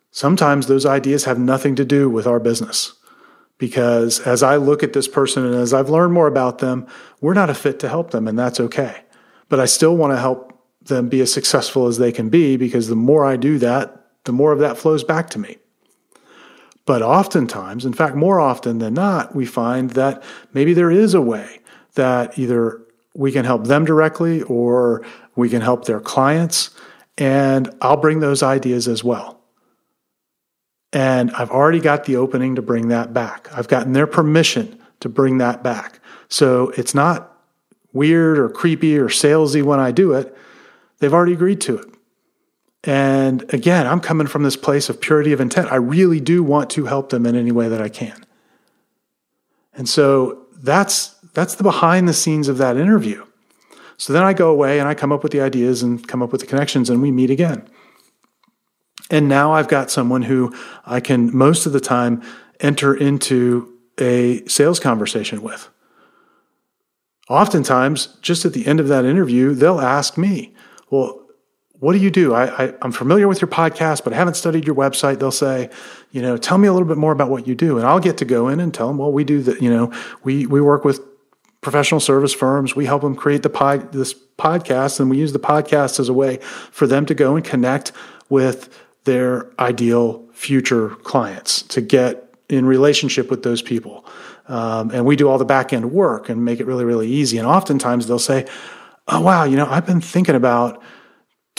sometimes 0.09 0.65
those 0.65 0.87
ideas 0.87 1.25
have 1.25 1.37
nothing 1.37 1.75
to 1.75 1.85
do 1.85 2.09
with 2.09 2.25
our 2.25 2.39
business. 2.39 2.93
Because 3.59 4.19
as 4.21 4.41
I 4.41 4.55
look 4.55 4.81
at 4.81 4.93
this 4.93 5.07
person 5.07 5.45
and 5.45 5.53
as 5.53 5.75
I've 5.75 5.91
learned 5.91 6.13
more 6.13 6.25
about 6.25 6.57
them, 6.57 6.87
we're 7.21 7.35
not 7.35 7.51
a 7.51 7.53
fit 7.53 7.79
to 7.81 7.89
help 7.89 8.09
them, 8.09 8.27
and 8.27 8.39
that's 8.39 8.59
okay. 8.59 9.03
But 9.47 9.59
I 9.59 9.65
still 9.65 9.95
want 9.95 10.13
to 10.13 10.19
help 10.19 10.59
them 10.81 11.07
be 11.07 11.21
as 11.21 11.31
successful 11.31 11.85
as 11.85 11.99
they 11.99 12.11
can 12.11 12.29
be 12.29 12.57
because 12.57 12.87
the 12.87 12.95
more 12.95 13.25
I 13.25 13.35
do 13.35 13.59
that, 13.59 14.07
the 14.23 14.31
more 14.31 14.53
of 14.53 14.59
that 14.59 14.77
flows 14.77 15.03
back 15.03 15.29
to 15.31 15.39
me. 15.39 15.57
But 16.89 17.03
oftentimes, 17.03 17.85
in 17.85 17.93
fact, 17.93 18.15
more 18.15 18.39
often 18.39 18.79
than 18.79 18.95
not, 18.95 19.35
we 19.35 19.45
find 19.45 19.91
that 19.91 20.23
maybe 20.53 20.73
there 20.73 20.89
is 20.89 21.13
a 21.13 21.21
way 21.21 21.59
that 21.93 22.39
either 22.39 22.81
we 23.13 23.31
can 23.31 23.45
help 23.45 23.67
them 23.67 23.85
directly 23.85 24.41
or 24.41 25.05
we 25.35 25.49
can 25.49 25.61
help 25.61 25.85
their 25.85 25.99
clients. 25.99 26.71
And 27.15 27.69
I'll 27.79 27.95
bring 27.95 28.21
those 28.21 28.41
ideas 28.41 28.87
as 28.87 29.03
well. 29.03 29.39
And 30.91 31.29
I've 31.33 31.51
already 31.51 31.79
got 31.79 32.05
the 32.05 32.15
opening 32.15 32.55
to 32.55 32.63
bring 32.63 32.87
that 32.87 33.13
back. 33.13 33.55
I've 33.55 33.67
gotten 33.67 33.93
their 33.93 34.07
permission 34.07 34.79
to 35.01 35.09
bring 35.09 35.37
that 35.37 35.61
back. 35.61 35.99
So 36.27 36.69
it's 36.69 36.95
not 36.95 37.37
weird 37.93 38.39
or 38.39 38.49
creepy 38.49 38.97
or 38.97 39.09
salesy 39.09 39.61
when 39.61 39.79
I 39.79 39.91
do 39.91 40.13
it. 40.13 40.35
They've 40.97 41.13
already 41.13 41.33
agreed 41.33 41.61
to 41.61 41.77
it. 41.77 41.98
And 42.83 43.51
again, 43.53 43.87
I'm 43.87 43.99
coming 43.99 44.27
from 44.27 44.43
this 44.43 44.55
place 44.55 44.89
of 44.89 45.01
purity 45.01 45.33
of 45.33 45.41
intent. 45.41 45.71
I 45.71 45.75
really 45.75 46.19
do 46.19 46.43
want 46.43 46.69
to 46.71 46.85
help 46.85 47.09
them 47.09 47.25
in 47.25 47.35
any 47.35 47.51
way 47.51 47.67
that 47.67 47.81
I 47.81 47.89
can. 47.89 48.25
And 49.73 49.87
so 49.87 50.45
that's 50.61 51.15
that's 51.33 51.55
the 51.55 51.63
behind 51.63 52.07
the 52.07 52.13
scenes 52.13 52.47
of 52.47 52.57
that 52.57 52.77
interview. 52.77 53.25
So 53.97 54.13
then 54.13 54.23
I 54.23 54.33
go 54.33 54.49
away 54.49 54.79
and 54.79 54.87
I 54.87 54.93
come 54.93 55.11
up 55.11 55.23
with 55.23 55.31
the 55.31 55.41
ideas 55.41 55.83
and 55.83 56.05
come 56.07 56.23
up 56.23 56.31
with 56.31 56.41
the 56.41 56.47
connections 56.47 56.89
and 56.89 57.01
we 57.01 57.11
meet 57.11 57.29
again. 57.29 57.67
And 59.11 59.27
now 59.27 59.53
I've 59.53 59.67
got 59.67 59.91
someone 59.91 60.21
who 60.21 60.53
I 60.85 60.99
can 60.99 61.35
most 61.35 61.65
of 61.65 61.73
the 61.73 61.79
time 61.79 62.21
enter 62.59 62.95
into 62.95 63.73
a 63.99 64.45
sales 64.47 64.79
conversation 64.79 65.41
with. 65.41 65.69
Oftentimes, 67.29 68.17
just 68.21 68.45
at 68.45 68.53
the 68.53 68.65
end 68.65 68.79
of 68.79 68.87
that 68.87 69.05
interview, 69.05 69.53
they'll 69.53 69.81
ask 69.81 70.17
me, 70.17 70.53
Well, 70.89 71.18
what 71.79 71.93
do 71.93 71.99
you 71.99 72.11
do? 72.11 72.33
I, 72.33 72.65
I, 72.65 72.73
am 72.81 72.91
familiar 72.91 73.27
with 73.27 73.41
your 73.41 73.47
podcast, 73.47 74.03
but 74.03 74.11
I 74.11 74.17
haven't 74.17 74.33
studied 74.33 74.65
your 74.65 74.75
website. 74.75 75.19
They'll 75.19 75.31
say, 75.31 75.69
you 76.11 76.21
know, 76.21 76.35
tell 76.35 76.57
me 76.57 76.67
a 76.67 76.73
little 76.73 76.87
bit 76.87 76.97
more 76.97 77.13
about 77.13 77.29
what 77.29 77.47
you 77.47 77.55
do. 77.55 77.77
And 77.77 77.87
I'll 77.87 78.01
get 78.01 78.17
to 78.17 78.25
go 78.25 78.49
in 78.49 78.59
and 78.59 78.73
tell 78.73 78.87
them, 78.87 78.97
well, 78.97 79.11
we 79.11 79.23
do 79.23 79.41
that, 79.43 79.61
you 79.61 79.69
know, 79.69 79.93
we, 80.23 80.45
we 80.45 80.59
work 80.59 80.83
with 80.83 80.99
professional 81.61 81.99
service 81.99 82.33
firms. 82.33 82.75
We 82.75 82.85
help 82.85 83.01
them 83.01 83.15
create 83.15 83.43
the 83.43 83.49
pod, 83.49 83.93
this 83.93 84.13
podcast, 84.37 84.99
and 84.99 85.09
we 85.09 85.17
use 85.17 85.31
the 85.33 85.39
podcast 85.39 85.99
as 85.99 86.09
a 86.09 86.13
way 86.13 86.37
for 86.71 86.85
them 86.85 87.05
to 87.05 87.13
go 87.13 87.35
and 87.35 87.45
connect 87.45 87.91
with 88.29 88.77
their 89.05 89.49
ideal 89.59 90.25
future 90.33 90.89
clients 90.89 91.61
to 91.63 91.81
get 91.81 92.33
in 92.49 92.65
relationship 92.65 93.29
with 93.29 93.43
those 93.43 93.61
people. 93.61 94.05
Um, 94.47 94.91
and 94.91 95.05
we 95.05 95.15
do 95.15 95.29
all 95.29 95.37
the 95.37 95.45
back 95.45 95.71
end 95.73 95.91
work 95.91 96.27
and 96.27 96.43
make 96.43 96.59
it 96.59 96.65
really, 96.65 96.83
really 96.83 97.07
easy. 97.07 97.37
And 97.37 97.47
oftentimes 97.47 98.07
they'll 98.07 98.19
say, 98.19 98.47
oh, 99.07 99.21
wow, 99.21 99.43
you 99.43 99.55
know, 99.55 99.67
I've 99.67 99.85
been 99.85 100.01
thinking 100.01 100.35
about 100.35 100.81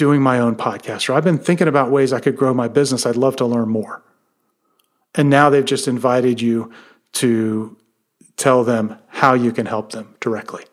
doing 0.00 0.22
my 0.22 0.40
own 0.40 0.56
podcast, 0.56 1.10
or 1.10 1.12
I've 1.12 1.24
been 1.24 1.36
thinking 1.36 1.68
about 1.68 1.90
ways 1.90 2.10
I 2.10 2.20
could 2.20 2.34
grow 2.34 2.54
my 2.54 2.68
business. 2.68 3.04
I'd 3.04 3.16
love 3.16 3.36
to 3.36 3.44
learn 3.44 3.68
more. 3.68 4.02
And 5.14 5.28
now 5.28 5.50
they've 5.50 5.62
just 5.62 5.86
invited 5.86 6.40
you 6.40 6.72
to 7.20 7.76
tell 8.38 8.64
them 8.64 8.96
how 9.08 9.34
you 9.34 9.52
can 9.52 9.66
help 9.66 9.92
them 9.92 10.14
directly. 10.18 10.64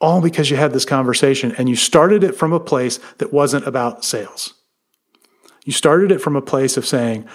All 0.00 0.22
because 0.22 0.50
you 0.50 0.56
had 0.56 0.72
this 0.72 0.86
conversation 0.86 1.54
and 1.58 1.68
you 1.68 1.76
started 1.76 2.24
it 2.24 2.34
from 2.34 2.54
a 2.54 2.60
place 2.60 2.98
that 3.18 3.30
wasn't 3.30 3.66
about 3.66 4.06
sales. 4.06 4.54
You 5.66 5.74
started 5.74 6.10
it 6.10 6.22
from 6.22 6.34
a 6.34 6.40
place 6.40 6.78
of 6.78 6.86
saying, 6.86 7.28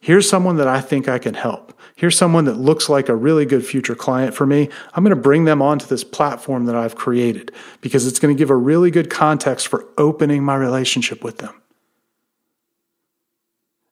here's 0.00 0.30
someone 0.30 0.56
that 0.58 0.68
I 0.68 0.80
think 0.80 1.08
I 1.08 1.18
can 1.18 1.34
help. 1.34 1.76
Here's 1.96 2.16
someone 2.16 2.46
that 2.46 2.56
looks 2.56 2.88
like 2.88 3.08
a 3.08 3.14
really 3.14 3.44
good 3.44 3.64
future 3.64 3.94
client 3.94 4.34
for 4.34 4.46
me. 4.46 4.68
I'm 4.94 5.04
going 5.04 5.14
to 5.14 5.22
bring 5.22 5.44
them 5.44 5.60
onto 5.60 5.86
this 5.86 6.04
platform 6.04 6.66
that 6.66 6.74
I've 6.74 6.96
created 6.96 7.52
because 7.80 8.06
it's 8.06 8.18
going 8.18 8.34
to 8.34 8.38
give 8.38 8.50
a 8.50 8.56
really 8.56 8.90
good 8.90 9.10
context 9.10 9.68
for 9.68 9.86
opening 9.98 10.42
my 10.42 10.56
relationship 10.56 11.22
with 11.22 11.38
them. 11.38 11.54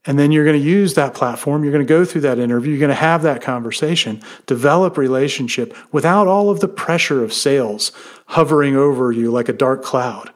And 0.07 0.19
then 0.19 0.33
you're 0.33 0.47
going 0.47 0.59
to 0.59 0.66
use 0.66 0.95
that 0.95 1.12
platform. 1.12 1.62
You're 1.62 1.73
going 1.73 1.87
to 1.87 1.88
go 1.88 2.07
through 2.07 2.23
that 2.23 2.38
interview. 2.38 2.71
You're 2.71 2.80
going 2.80 2.88
to 2.88 2.95
have 2.95 3.23
that 3.23 3.42
conversation, 3.42 4.23
develop 4.47 4.97
relationship 4.97 5.76
without 5.92 6.26
all 6.26 6.49
of 6.49 6.61
the 6.61 6.69
pressure 6.69 7.23
of 7.23 7.35
sales 7.35 7.92
hovering 8.26 8.76
over 8.76 9.12
you 9.12 9.30
like 9.30 9.50
a 9.50 9.52
dark 9.52 9.83
cloud. 9.83 10.33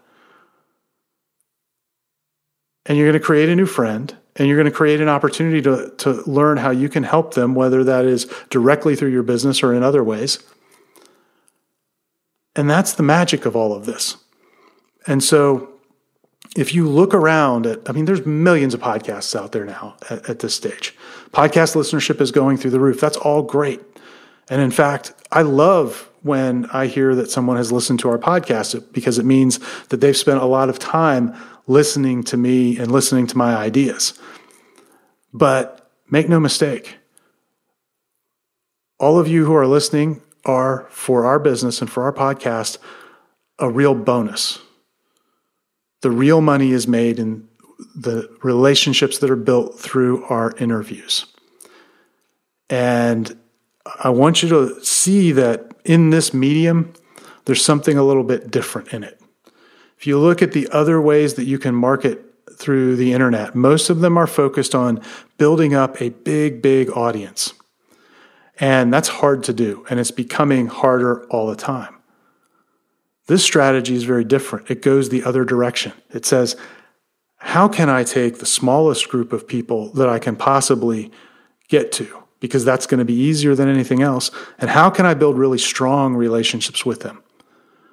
And 2.85 2.99
you're 2.99 3.09
going 3.09 3.19
to 3.19 3.25
create 3.25 3.49
a 3.49 3.57
new 3.57 3.65
friend 3.65 4.15
and 4.37 4.49
you're 4.49 4.57
going 4.57 4.71
to 4.71 4.77
create 4.77 5.01
an 5.01 5.09
opportunity 5.09 5.63
to, 5.63 5.93
to 5.99 6.23
learn 6.29 6.57
how 6.57 6.71
you 6.71 6.89
can 6.89 7.05
help 7.05 7.35
them, 7.35 7.55
whether 7.55 7.85
that 7.85 8.05
is 8.05 8.27
directly 8.51 8.97
through 8.97 9.11
your 9.11 9.23
business 9.23 9.63
or 9.63 9.73
in 9.73 9.83
other 9.83 10.03
ways. 10.03 10.43
And 12.57 12.69
that's 12.69 12.93
the 12.93 13.03
magic 13.03 13.47
of 13.47 13.55
all 13.57 13.73
of 13.73 13.87
this. 13.87 14.17
And 15.07 15.23
so 15.23 15.71
if 16.57 16.75
you 16.75 16.89
look 16.89 17.15
around 17.15 17.67
at, 17.67 17.89
I 17.89 17.93
mean, 17.93 18.05
there's 18.05 18.25
millions 18.25 18.75
of 18.75 18.81
podcasts 18.81 19.39
out 19.39 19.53
there 19.53 19.65
now 19.65 19.97
at, 20.09 20.29
at, 20.29 20.39
this 20.39 20.55
stage. 20.55 20.95
Podcast 21.33 21.75
listenership 21.75 22.21
is 22.21 22.31
going 22.31 22.57
through 22.57 22.71
the 22.71 22.81
roof. 22.81 23.01
That's 23.01 23.17
all 23.17 23.43
great. 23.43 23.81
And 24.49 24.61
in 24.61 24.71
fact, 24.71 25.15
I 25.33 25.43
love 25.43 26.11
when 26.23 26.67
I 26.67 26.87
hear 26.87 27.15
that 27.15 27.31
someone 27.31 27.57
has 27.57 27.73
listened 27.73 28.01
to 28.01 28.09
our 28.09 28.19
podcast 28.19 28.93
because 28.93 29.19
it 29.19 29.25
means 29.25 29.59
that 29.89 30.01
they've 30.01 30.17
spent 30.17 30.41
a 30.41 30.47
lot 30.47 30.69
of 30.69 30.79
time 30.79 31.35
listening 31.67 32.23
to 32.25 32.37
me 32.37 32.79
and 32.79 32.91
listening 32.91 33.27
to 33.29 33.39
my 33.39 33.57
ideas. 33.57 34.19
But 35.33 35.91
make 36.11 36.29
no 36.29 36.39
mistake, 36.39 36.97
all 38.99 39.19
of 39.19 39.29
you 39.29 39.45
who 39.47 39.55
are 39.55 39.67
listening 39.67 40.23
are, 40.45 40.87
for 40.91 41.25
our 41.25 41.39
business 41.39 41.81
and 41.81 41.91
for 41.91 42.05
our 42.05 42.13
podcast, 42.13 42.79
a 43.59 43.69
real 43.69 43.95
bonus 43.95 44.61
the 46.05 46.11
real 46.11 46.43
money 46.43 46.73
is 46.73 46.87
made 46.87 47.19
in 47.19 47.49
the 47.97 48.29
relationships 48.43 49.19
that 49.19 49.31
are 49.31 49.37
built 49.37 49.81
through 49.81 50.23
our 50.27 50.53
interviews. 50.59 51.25
And 52.69 53.39
I 54.05 54.11
want 54.11 54.43
you 54.43 54.51
to 54.51 54.85
see 54.85 55.33
that 55.33 55.73
in 55.87 56.11
this 56.11 56.35
medium, 56.35 56.93
there's 57.47 57.65
something 57.65 57.97
a 57.97 58.03
little 58.03 58.23
bit 58.23 58.51
different 58.51 58.93
in 58.93 59.03
it. 59.03 59.19
If 60.05 60.09
you 60.09 60.19
look 60.19 60.43
at 60.43 60.53
the 60.53 60.69
other 60.69 61.01
ways 61.01 61.33
that 61.33 61.47
you 61.47 61.59
can 61.59 61.75
market 61.75 62.23
through 62.59 62.97
the 62.97 63.15
internet, 63.15 63.55
most 63.55 63.89
of 63.89 64.01
them 64.01 64.19
are 64.19 64.27
focused 64.27 64.75
on 64.75 65.01
building 65.39 65.73
up 65.75 65.99
a 65.99 66.11
big, 66.11 66.61
big 66.61 66.91
audience. 66.91 67.55
And 68.61 68.93
that's 68.93 69.09
hard 69.09 69.43
to 69.45 69.55
do, 69.55 69.87
and 69.89 69.99
it's 69.99 70.11
becoming 70.11 70.67
harder 70.67 71.25
all 71.29 71.47
the 71.47 71.57
time. 71.57 71.95
This 73.29 73.43
strategy 73.43 73.95
is 73.95 74.05
very 74.05 74.25
different. 74.25 74.71
It 74.71 74.83
goes 74.83 75.09
the 75.09 75.25
other 75.25 75.43
direction. 75.43 75.95
It 76.11 76.27
says, 76.27 76.55
how 77.39 77.67
can 77.67 77.89
I 77.89 78.05
take 78.05 78.41
the 78.41 78.45
smallest 78.45 79.09
group 79.09 79.33
of 79.33 79.49
people 79.49 79.91
that 79.95 80.11
I 80.11 80.19
can 80.19 80.37
possibly 80.37 81.11
get 81.69 81.93
to? 81.93 82.25
Because 82.41 82.63
that's 82.63 82.87
going 82.87 82.99
to 82.99 83.07
be 83.07 83.15
easier 83.15 83.55
than 83.55 83.71
anything 83.71 84.03
else. 84.03 84.31
And 84.59 84.69
how 84.69 84.91
can 84.91 85.07
I 85.07 85.15
build 85.15 85.39
really 85.39 85.57
strong 85.57 86.15
relationships 86.15 86.85
with 86.85 87.01
them 87.01 87.23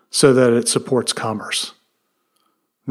so 0.09 0.33
that 0.33 0.51
it 0.51 0.67
supports 0.67 1.13
commerce? 1.13 1.73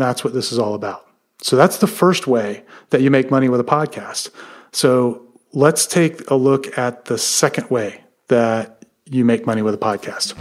That's 0.00 0.24
what 0.24 0.34
this 0.34 0.52
is 0.52 0.58
all 0.58 0.74
about. 0.74 1.06
So 1.42 1.56
that's 1.56 1.78
the 1.78 1.86
first 1.86 2.26
way 2.26 2.64
that 2.90 3.00
you 3.00 3.10
make 3.10 3.30
money 3.30 3.48
with 3.48 3.60
a 3.60 3.64
podcast. 3.64 4.30
So 4.72 5.26
let's 5.52 5.86
take 5.86 6.30
a 6.30 6.34
look 6.34 6.76
at 6.78 7.06
the 7.06 7.18
second 7.18 7.70
way 7.70 8.02
that 8.28 8.84
you 9.06 9.24
make 9.24 9.46
money 9.46 9.62
with 9.62 9.74
a 9.74 9.78
podcast. 9.78 10.34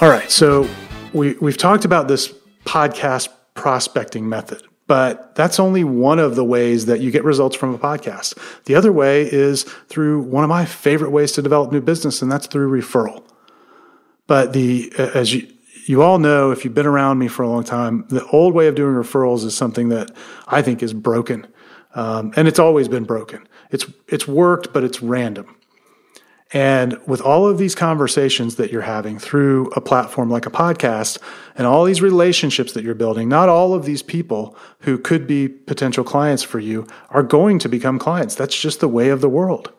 All 0.00 0.08
right. 0.08 0.30
So 0.30 0.68
we, 1.12 1.34
we've 1.40 1.56
talked 1.56 1.84
about 1.84 2.06
this 2.06 2.32
podcast 2.64 3.28
prospecting 3.54 4.28
method, 4.28 4.62
but 4.88 5.34
that's 5.36 5.60
only 5.60 5.84
one 5.84 6.18
of 6.18 6.34
the 6.34 6.42
ways 6.42 6.86
that 6.86 7.00
you 7.00 7.12
get 7.12 7.22
results 7.22 7.54
from 7.54 7.74
a 7.74 7.78
podcast. 7.78 8.36
The 8.64 8.74
other 8.74 8.90
way 8.90 9.22
is 9.30 9.62
through 9.88 10.22
one 10.22 10.42
of 10.42 10.50
my 10.50 10.64
favorite 10.64 11.10
ways 11.10 11.32
to 11.32 11.42
develop 11.42 11.70
new 11.70 11.82
business, 11.82 12.22
and 12.22 12.32
that's 12.32 12.46
through 12.48 12.70
referral. 12.80 13.22
But 14.26 14.54
the, 14.54 14.90
as 14.96 15.34
you, 15.34 15.46
you 15.84 16.02
all 16.02 16.18
know, 16.18 16.50
if 16.50 16.64
you've 16.64 16.74
been 16.74 16.86
around 16.86 17.18
me 17.18 17.28
for 17.28 17.42
a 17.42 17.48
long 17.48 17.64
time, 17.64 18.06
the 18.08 18.26
old 18.28 18.54
way 18.54 18.66
of 18.66 18.74
doing 18.74 18.94
referrals 18.94 19.44
is 19.44 19.54
something 19.54 19.90
that 19.90 20.10
I 20.46 20.62
think 20.62 20.82
is 20.82 20.94
broken. 20.94 21.46
Um, 21.94 22.32
and 22.36 22.48
it's 22.48 22.58
always 22.58 22.88
been 22.88 23.04
broken. 23.04 23.46
It's, 23.70 23.86
it's 24.08 24.26
worked, 24.26 24.72
but 24.72 24.84
it's 24.84 25.02
random. 25.02 25.54
And 26.52 26.98
with 27.06 27.20
all 27.20 27.46
of 27.46 27.58
these 27.58 27.74
conversations 27.74 28.56
that 28.56 28.72
you're 28.72 28.80
having 28.82 29.18
through 29.18 29.66
a 29.76 29.82
platform 29.82 30.30
like 30.30 30.46
a 30.46 30.50
podcast 30.50 31.18
and 31.54 31.66
all 31.66 31.84
these 31.84 32.00
relationships 32.00 32.72
that 32.72 32.84
you're 32.84 32.94
building, 32.94 33.28
not 33.28 33.50
all 33.50 33.74
of 33.74 33.84
these 33.84 34.02
people 34.02 34.56
who 34.80 34.96
could 34.96 35.26
be 35.26 35.48
potential 35.48 36.04
clients 36.04 36.42
for 36.42 36.58
you 36.58 36.86
are 37.10 37.22
going 37.22 37.58
to 37.58 37.68
become 37.68 37.98
clients. 37.98 38.34
That's 38.34 38.58
just 38.58 38.80
the 38.80 38.88
way 38.88 39.10
of 39.10 39.20
the 39.20 39.28
world. 39.28 39.72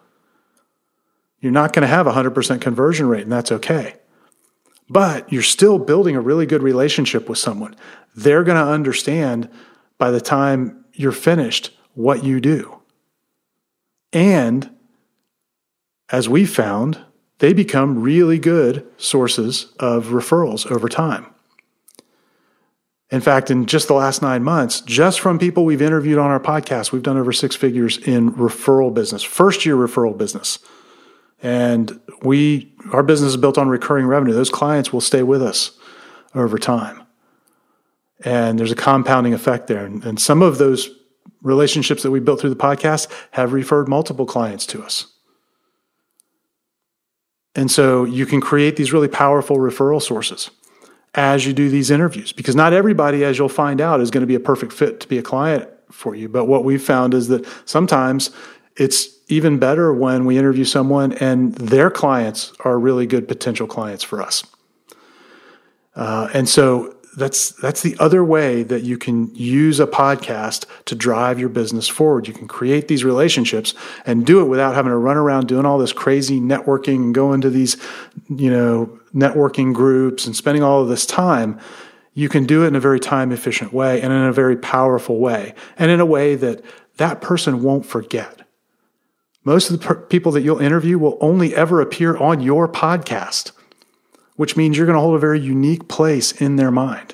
You're 1.39 1.51
not 1.51 1.73
going 1.73 1.81
to 1.81 1.87
have 1.87 2.05
a 2.05 2.11
100% 2.11 2.61
conversion 2.61 3.07
rate, 3.07 3.23
and 3.23 3.31
that's 3.31 3.51
okay. 3.51 3.95
But 4.89 5.31
you're 5.31 5.41
still 5.41 5.79
building 5.79 6.15
a 6.15 6.21
really 6.21 6.45
good 6.45 6.61
relationship 6.61 7.29
with 7.29 7.37
someone. 7.39 7.75
They're 8.15 8.43
going 8.43 8.63
to 8.63 8.71
understand 8.71 9.49
by 9.97 10.11
the 10.11 10.21
time 10.21 10.85
you're 10.93 11.11
finished 11.11 11.71
what 11.93 12.23
you 12.23 12.39
do. 12.39 12.79
And 14.13 14.69
as 16.11 16.27
we 16.27 16.45
found, 16.45 16.99
they 17.39 17.53
become 17.53 18.01
really 18.01 18.37
good 18.39 18.85
sources 18.97 19.73
of 19.79 20.07
referrals 20.07 20.69
over 20.71 20.89
time. 20.89 21.25
In 23.11 23.21
fact, 23.21 23.49
in 23.49 23.65
just 23.65 23.87
the 23.87 23.95
last 23.95 24.21
nine 24.21 24.43
months, 24.43 24.81
just 24.81 25.19
from 25.19 25.39
people 25.39 25.65
we've 25.65 25.81
interviewed 25.81 26.19
on 26.19 26.29
our 26.29 26.39
podcast, 26.39 26.91
we've 26.91 27.01
done 27.01 27.17
over 27.17 27.33
six 27.33 27.55
figures 27.55 27.97
in 27.97 28.33
referral 28.33 28.93
business, 28.93 29.23
first 29.23 29.65
year 29.65 29.75
referral 29.75 30.15
business. 30.15 30.59
And 31.41 31.99
we, 32.21 32.75
our 32.91 33.01
business 33.01 33.31
is 33.31 33.37
built 33.37 33.57
on 33.57 33.67
recurring 33.67 34.05
revenue. 34.05 34.33
Those 34.33 34.49
clients 34.49 34.93
will 34.93 35.01
stay 35.01 35.23
with 35.23 35.41
us 35.41 35.71
over 36.35 36.59
time. 36.59 37.01
And 38.23 38.59
there's 38.59 38.71
a 38.71 38.75
compounding 38.75 39.33
effect 39.33 39.67
there. 39.67 39.85
And, 39.85 40.03
and 40.03 40.19
some 40.19 40.41
of 40.41 40.57
those 40.57 40.89
relationships 41.41 42.03
that 42.03 42.11
we 42.11 42.19
built 42.19 42.41
through 42.41 42.49
the 42.49 42.55
podcast 42.55 43.07
have 43.31 43.53
referred 43.53 43.87
multiple 43.87 44.25
clients 44.25 44.65
to 44.67 44.83
us. 44.83 45.07
And 47.55 47.69
so 47.69 48.05
you 48.05 48.25
can 48.25 48.41
create 48.41 48.75
these 48.75 48.93
really 48.93 49.07
powerful 49.07 49.57
referral 49.57 50.01
sources 50.01 50.49
as 51.15 51.45
you 51.45 51.53
do 51.53 51.69
these 51.69 51.89
interviews 51.89 52.31
because 52.31 52.55
not 52.55 52.73
everybody, 52.73 53.23
as 53.23 53.37
you'll 53.37 53.49
find 53.49 53.81
out, 53.81 53.99
is 53.99 54.11
going 54.11 54.21
to 54.21 54.27
be 54.27 54.35
a 54.35 54.39
perfect 54.39 54.71
fit 54.71 54.99
to 54.99 55.07
be 55.07 55.17
a 55.17 55.23
client 55.23 55.67
for 55.91 56.15
you. 56.15 56.29
But 56.29 56.45
what 56.45 56.63
we've 56.63 56.81
found 56.81 57.13
is 57.13 57.27
that 57.29 57.45
sometimes 57.65 58.29
it's 58.75 59.09
even 59.27 59.59
better 59.59 59.93
when 59.93 60.25
we 60.25 60.37
interview 60.37 60.65
someone 60.65 61.13
and 61.13 61.53
their 61.55 61.89
clients 61.89 62.53
are 62.61 62.79
really 62.79 63.05
good 63.05 63.27
potential 63.27 63.67
clients 63.67 64.03
for 64.03 64.21
us. 64.21 64.43
Uh, 65.95 66.29
and 66.33 66.47
so 66.47 66.95
that's 67.15 67.51
that's 67.51 67.81
the 67.81 67.95
other 67.99 68.23
way 68.23 68.63
that 68.63 68.83
you 68.83 68.97
can 68.97 69.33
use 69.35 69.79
a 69.79 69.87
podcast 69.87 70.65
to 70.85 70.95
drive 70.95 71.39
your 71.39 71.49
business 71.49 71.87
forward. 71.87 72.27
You 72.27 72.33
can 72.33 72.47
create 72.47 72.87
these 72.87 73.03
relationships 73.03 73.73
and 74.05 74.25
do 74.25 74.41
it 74.41 74.45
without 74.45 74.75
having 74.75 74.91
to 74.91 74.97
run 74.97 75.17
around 75.17 75.47
doing 75.47 75.65
all 75.65 75.77
this 75.77 75.93
crazy 75.93 76.39
networking 76.39 76.95
and 76.95 77.15
going 77.15 77.41
to 77.41 77.49
these, 77.49 77.77
you 78.29 78.49
know, 78.51 78.99
networking 79.13 79.73
groups 79.73 80.25
and 80.25 80.35
spending 80.35 80.63
all 80.63 80.81
of 80.81 80.89
this 80.89 81.05
time. 81.05 81.59
You 82.13 82.29
can 82.29 82.45
do 82.45 82.63
it 82.63 82.67
in 82.67 82.75
a 82.75 82.79
very 82.79 82.99
time 82.99 83.31
efficient 83.31 83.73
way 83.73 84.01
and 84.01 84.11
in 84.11 84.23
a 84.23 84.33
very 84.33 84.57
powerful 84.57 85.19
way 85.19 85.53
and 85.77 85.89
in 85.89 85.99
a 85.99 86.05
way 86.05 86.35
that 86.35 86.63
that 86.97 87.21
person 87.21 87.63
won't 87.63 87.85
forget. 87.85 88.41
Most 89.43 89.69
of 89.69 89.79
the 89.79 89.85
per- 89.85 90.01
people 90.01 90.31
that 90.33 90.41
you'll 90.41 90.59
interview 90.59 90.99
will 90.99 91.17
only 91.21 91.55
ever 91.55 91.81
appear 91.81 92.17
on 92.17 92.41
your 92.41 92.67
podcast 92.67 93.51
which 94.39 94.55
means 94.55 94.77
you're 94.77 94.85
going 94.85 94.95
to 94.95 95.01
hold 95.01 95.17
a 95.17 95.19
very 95.19 95.37
unique 95.37 95.89
place 95.89 96.31
in 96.31 96.55
their 96.55 96.71
mind. 96.71 97.13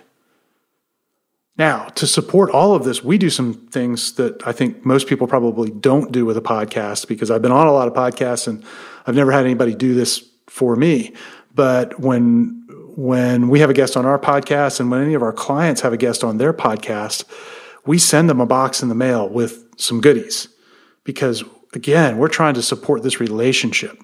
Now, 1.57 1.85
to 1.95 2.05
support 2.05 2.51
all 2.51 2.75
of 2.75 2.83
this, 2.83 3.03
we 3.03 3.17
do 3.17 3.31
some 3.31 3.55
things 3.69 4.13
that 4.17 4.45
I 4.45 4.51
think 4.51 4.85
most 4.85 5.07
people 5.07 5.25
probably 5.25 5.71
don't 5.71 6.11
do 6.11 6.23
with 6.23 6.37
a 6.37 6.41
podcast 6.41 7.07
because 7.07 7.31
I've 7.31 7.41
been 7.41 7.51
on 7.51 7.65
a 7.65 7.71
lot 7.71 7.87
of 7.87 7.95
podcasts 7.95 8.47
and 8.47 8.63
I've 9.07 9.15
never 9.15 9.31
had 9.31 9.43
anybody 9.43 9.73
do 9.73 9.95
this 9.95 10.23
for 10.45 10.75
me. 10.75 11.13
But 11.51 11.99
when 11.99 12.63
when 12.95 13.49
we 13.49 13.59
have 13.59 13.71
a 13.71 13.73
guest 13.73 13.97
on 13.97 14.05
our 14.05 14.19
podcast 14.19 14.79
and 14.79 14.91
when 14.91 15.01
any 15.01 15.15
of 15.15 15.23
our 15.23 15.33
clients 15.33 15.81
have 15.81 15.93
a 15.93 15.97
guest 15.97 16.23
on 16.23 16.37
their 16.37 16.53
podcast, 16.53 17.23
we 17.87 17.97
send 17.97 18.29
them 18.29 18.39
a 18.39 18.45
box 18.45 18.83
in 18.83 18.89
the 18.89 18.93
mail 18.93 19.27
with 19.27 19.65
some 19.77 19.99
goodies 19.99 20.47
because 21.03 21.43
again, 21.73 22.19
we're 22.19 22.27
trying 22.27 22.53
to 22.53 22.61
support 22.61 23.01
this 23.01 23.19
relationship. 23.19 23.99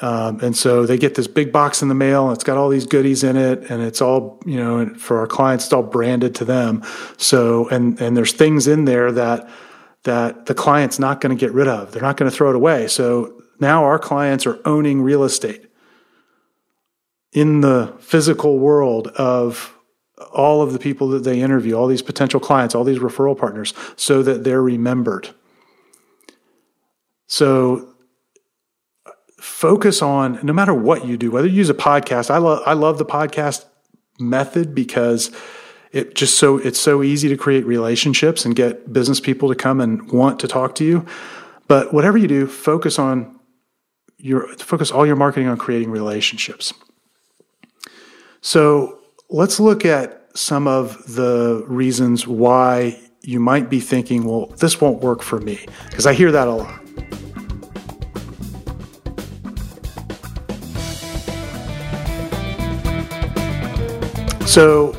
Um, 0.00 0.40
and 0.40 0.56
so 0.56 0.86
they 0.86 0.96
get 0.96 1.14
this 1.14 1.26
big 1.26 1.52
box 1.52 1.82
in 1.82 1.88
the 1.88 1.94
mail 1.94 2.26
and 2.26 2.34
it's 2.34 2.44
got 2.44 2.56
all 2.56 2.70
these 2.70 2.86
goodies 2.86 3.22
in 3.22 3.36
it 3.36 3.70
and 3.70 3.82
it's 3.82 4.00
all, 4.00 4.40
you 4.46 4.56
know, 4.56 4.94
for 4.94 5.18
our 5.18 5.26
clients, 5.26 5.66
it's 5.66 5.72
all 5.72 5.82
branded 5.82 6.34
to 6.36 6.44
them. 6.44 6.82
So, 7.18 7.68
and, 7.68 8.00
and 8.00 8.16
there's 8.16 8.32
things 8.32 8.66
in 8.66 8.86
there 8.86 9.12
that, 9.12 9.48
that 10.04 10.46
the 10.46 10.54
client's 10.54 10.98
not 10.98 11.20
going 11.20 11.36
to 11.36 11.40
get 11.40 11.52
rid 11.52 11.68
of. 11.68 11.92
They're 11.92 12.02
not 12.02 12.16
going 12.16 12.30
to 12.30 12.36
throw 12.36 12.48
it 12.48 12.56
away. 12.56 12.88
So 12.88 13.42
now 13.60 13.84
our 13.84 13.98
clients 13.98 14.46
are 14.46 14.58
owning 14.64 15.02
real 15.02 15.22
estate 15.22 15.66
in 17.32 17.60
the 17.60 17.94
physical 18.00 18.58
world 18.58 19.08
of 19.08 19.76
all 20.32 20.62
of 20.62 20.72
the 20.72 20.78
people 20.78 21.08
that 21.08 21.24
they 21.24 21.40
interview, 21.40 21.74
all 21.74 21.86
these 21.86 22.02
potential 22.02 22.40
clients, 22.40 22.74
all 22.74 22.84
these 22.84 22.98
referral 22.98 23.36
partners, 23.36 23.74
so 23.96 24.22
that 24.22 24.44
they're 24.44 24.62
remembered. 24.62 25.28
So 27.26 27.89
focus 29.60 30.00
on 30.00 30.40
no 30.42 30.54
matter 30.54 30.72
what 30.72 31.04
you 31.04 31.18
do, 31.18 31.30
whether 31.30 31.46
you 31.46 31.52
use 31.52 31.68
a 31.68 31.74
podcast. 31.74 32.30
I 32.30 32.38
love 32.38 32.62
I 32.64 32.72
love 32.72 32.96
the 32.96 33.04
podcast 33.04 33.66
method 34.18 34.74
because 34.74 35.30
it 35.92 36.14
just 36.14 36.38
so 36.38 36.56
it's 36.56 36.80
so 36.80 37.02
easy 37.02 37.28
to 37.28 37.36
create 37.36 37.66
relationships 37.66 38.46
and 38.46 38.56
get 38.56 38.90
business 38.90 39.20
people 39.20 39.50
to 39.50 39.54
come 39.54 39.82
and 39.82 40.10
want 40.10 40.40
to 40.40 40.48
talk 40.48 40.74
to 40.76 40.84
you. 40.84 41.04
But 41.68 41.92
whatever 41.92 42.16
you 42.16 42.26
do, 42.26 42.46
focus 42.46 42.98
on 42.98 43.38
your 44.16 44.48
focus 44.56 44.90
all 44.90 45.06
your 45.06 45.16
marketing 45.16 45.48
on 45.48 45.58
creating 45.58 45.90
relationships. 45.90 46.72
So 48.40 48.98
let's 49.28 49.60
look 49.60 49.84
at 49.84 50.26
some 50.34 50.66
of 50.66 51.14
the 51.14 51.66
reasons 51.68 52.26
why 52.26 52.98
you 53.20 53.38
might 53.38 53.68
be 53.68 53.80
thinking, 53.80 54.24
well, 54.24 54.46
this 54.56 54.80
won't 54.80 55.02
work 55.02 55.20
for 55.20 55.38
me. 55.38 55.66
Because 55.90 56.06
I 56.06 56.14
hear 56.14 56.32
that 56.32 56.48
a 56.48 56.52
lot. 56.52 56.79
So 64.50 64.96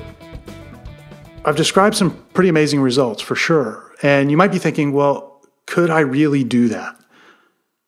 I've 1.44 1.58
described 1.58 1.98
some 1.98 2.12
pretty 2.34 2.48
amazing 2.48 2.80
results 2.80 3.22
for 3.22 3.36
sure. 3.36 3.94
And 4.02 4.32
you 4.32 4.38
might 4.38 4.54
be 4.54 4.60
thinking, 4.60 4.94
well, 4.94 5.42
could 5.66 5.90
I 5.90 6.00
really 6.00 6.46
do 6.46 6.70
that? 6.70 6.98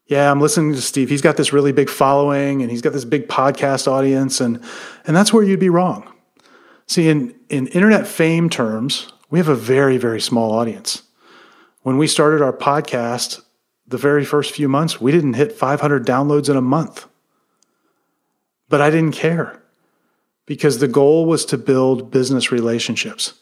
Yeah, 0.07 0.29
I'm 0.29 0.41
listening 0.41 0.73
to 0.73 0.81
Steve. 0.81 1.07
He's 1.07 1.21
got 1.21 1.37
this 1.37 1.53
really 1.53 1.71
big 1.71 1.89
following 1.89 2.61
and 2.61 2.69
he's 2.69 2.81
got 2.81 2.91
this 2.91 3.05
big 3.05 3.29
podcast 3.29 3.87
audience 3.87 4.41
and 4.41 4.61
and 5.07 5.15
that's 5.15 5.31
where 5.31 5.41
you'd 5.41 5.61
be 5.61 5.69
wrong. 5.69 6.11
See, 6.85 7.07
in 7.07 7.33
in 7.47 7.67
internet 7.67 8.07
fame 8.07 8.49
terms, 8.49 9.07
we 9.29 9.39
have 9.39 9.47
a 9.47 9.55
very 9.55 9.95
very 9.95 10.19
small 10.19 10.51
audience. 10.51 11.03
When 11.83 11.97
we 11.97 12.07
started 12.07 12.41
our 12.41 12.51
podcast, 12.51 13.41
the 13.87 13.97
very 13.97 14.25
first 14.25 14.51
few 14.51 14.67
months, 14.67 14.99
we 14.99 15.13
didn't 15.13 15.35
hit 15.35 15.53
500 15.53 16.05
downloads 16.05 16.49
in 16.49 16.57
a 16.57 16.61
month. 16.61 17.07
But 18.67 18.81
I 18.81 18.89
didn't 18.89 19.13
care 19.13 19.62
because 20.45 20.79
the 20.79 20.87
goal 20.87 21.25
was 21.25 21.45
to 21.45 21.57
build 21.57 22.11
business 22.11 22.51
relationships. 22.51 23.33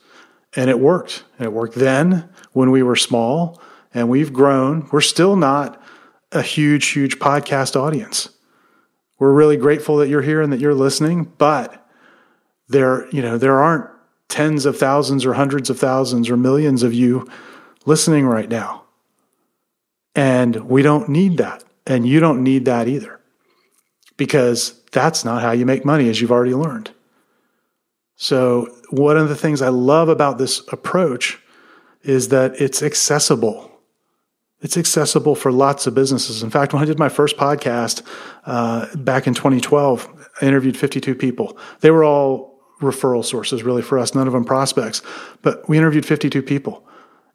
And 0.56 0.70
it 0.70 0.80
worked. 0.80 1.24
And 1.38 1.46
it 1.46 1.54
worked 1.54 1.76
then 1.76 2.30
when 2.52 2.72
we 2.72 2.84
were 2.84 2.96
small 2.96 3.62
and 3.94 4.10
we've 4.10 4.34
grown. 4.34 4.88
We're 4.92 5.02
still 5.02 5.36
not 5.36 5.82
a 6.32 6.42
huge, 6.42 6.88
huge 6.88 7.20
podcast 7.20 7.76
audience. 7.76 8.30
We're 9.20 9.34
really 9.34 9.58
grateful 9.58 9.98
that 9.98 10.10
you're 10.10 10.22
here 10.22 10.42
and 10.42 10.52
that 10.52 10.60
you're 10.60 10.74
listening, 10.74 11.32
but 11.38 11.88
there, 12.70 13.08
you 13.10 13.22
know, 13.22 13.38
there 13.38 13.60
aren't 13.60 13.90
tens 14.30 14.66
of 14.66 14.78
thousands 14.78 15.26
or 15.26 15.34
hundreds 15.34 15.70
of 15.70 15.78
thousands 15.78 16.30
or 16.30 16.38
millions 16.38 16.84
of 16.84 16.94
you 16.94 17.28
listening 17.86 18.26
right 18.26 18.50
now. 18.50 18.84
And 20.16 20.56
we 20.70 20.82
don't 20.82 21.10
need 21.10 21.38
that. 21.38 21.64
And 21.86 22.08
you 22.08 22.20
don't 22.20 22.44
need 22.44 22.66
that 22.66 22.88
either 22.88 23.20
because 24.18 24.81
that's 24.92 25.24
not 25.24 25.42
how 25.42 25.52
you 25.52 25.66
make 25.66 25.86
money, 25.86 26.10
as 26.10 26.22
you've 26.22 26.32
already 26.32 26.54
learned. 26.54 26.92
So, 28.16 28.68
one 28.90 29.18
of 29.18 29.30
the 29.30 29.36
things 29.36 29.62
I 29.62 29.70
love 29.70 30.10
about 30.10 30.38
this 30.38 30.62
approach 30.72 31.40
is 32.04 32.30
that 32.30 32.60
it's 32.60 32.84
accessible. 32.84 33.72
It's 34.62 34.78
accessible 34.78 35.34
for 35.34 35.52
lots 35.52 35.88
of 35.88 35.96
businesses. 35.96 36.44
In 36.44 36.52
fact, 36.52 36.74
when 36.74 36.84
I 36.84 36.86
did 36.86 37.00
my 37.00 37.10
first 37.10 37.36
podcast 37.36 38.04
uh, 38.46 38.96
back 38.96 39.26
in 39.26 39.34
2012, 39.34 40.30
I 40.40 40.46
interviewed 40.46 40.78
52 40.78 41.16
people. 41.16 41.58
They 41.80 41.90
were 41.90 42.04
all 42.04 42.60
referral 42.80 43.26
sources, 43.26 43.64
really, 43.64 43.82
for 43.82 43.98
us, 43.98 44.14
none 44.14 44.28
of 44.28 44.34
them 44.34 44.46
prospects. 44.46 45.02
But 45.42 45.68
we 45.68 45.78
interviewed 45.78 46.06
52 46.06 46.44
people. 46.44 46.86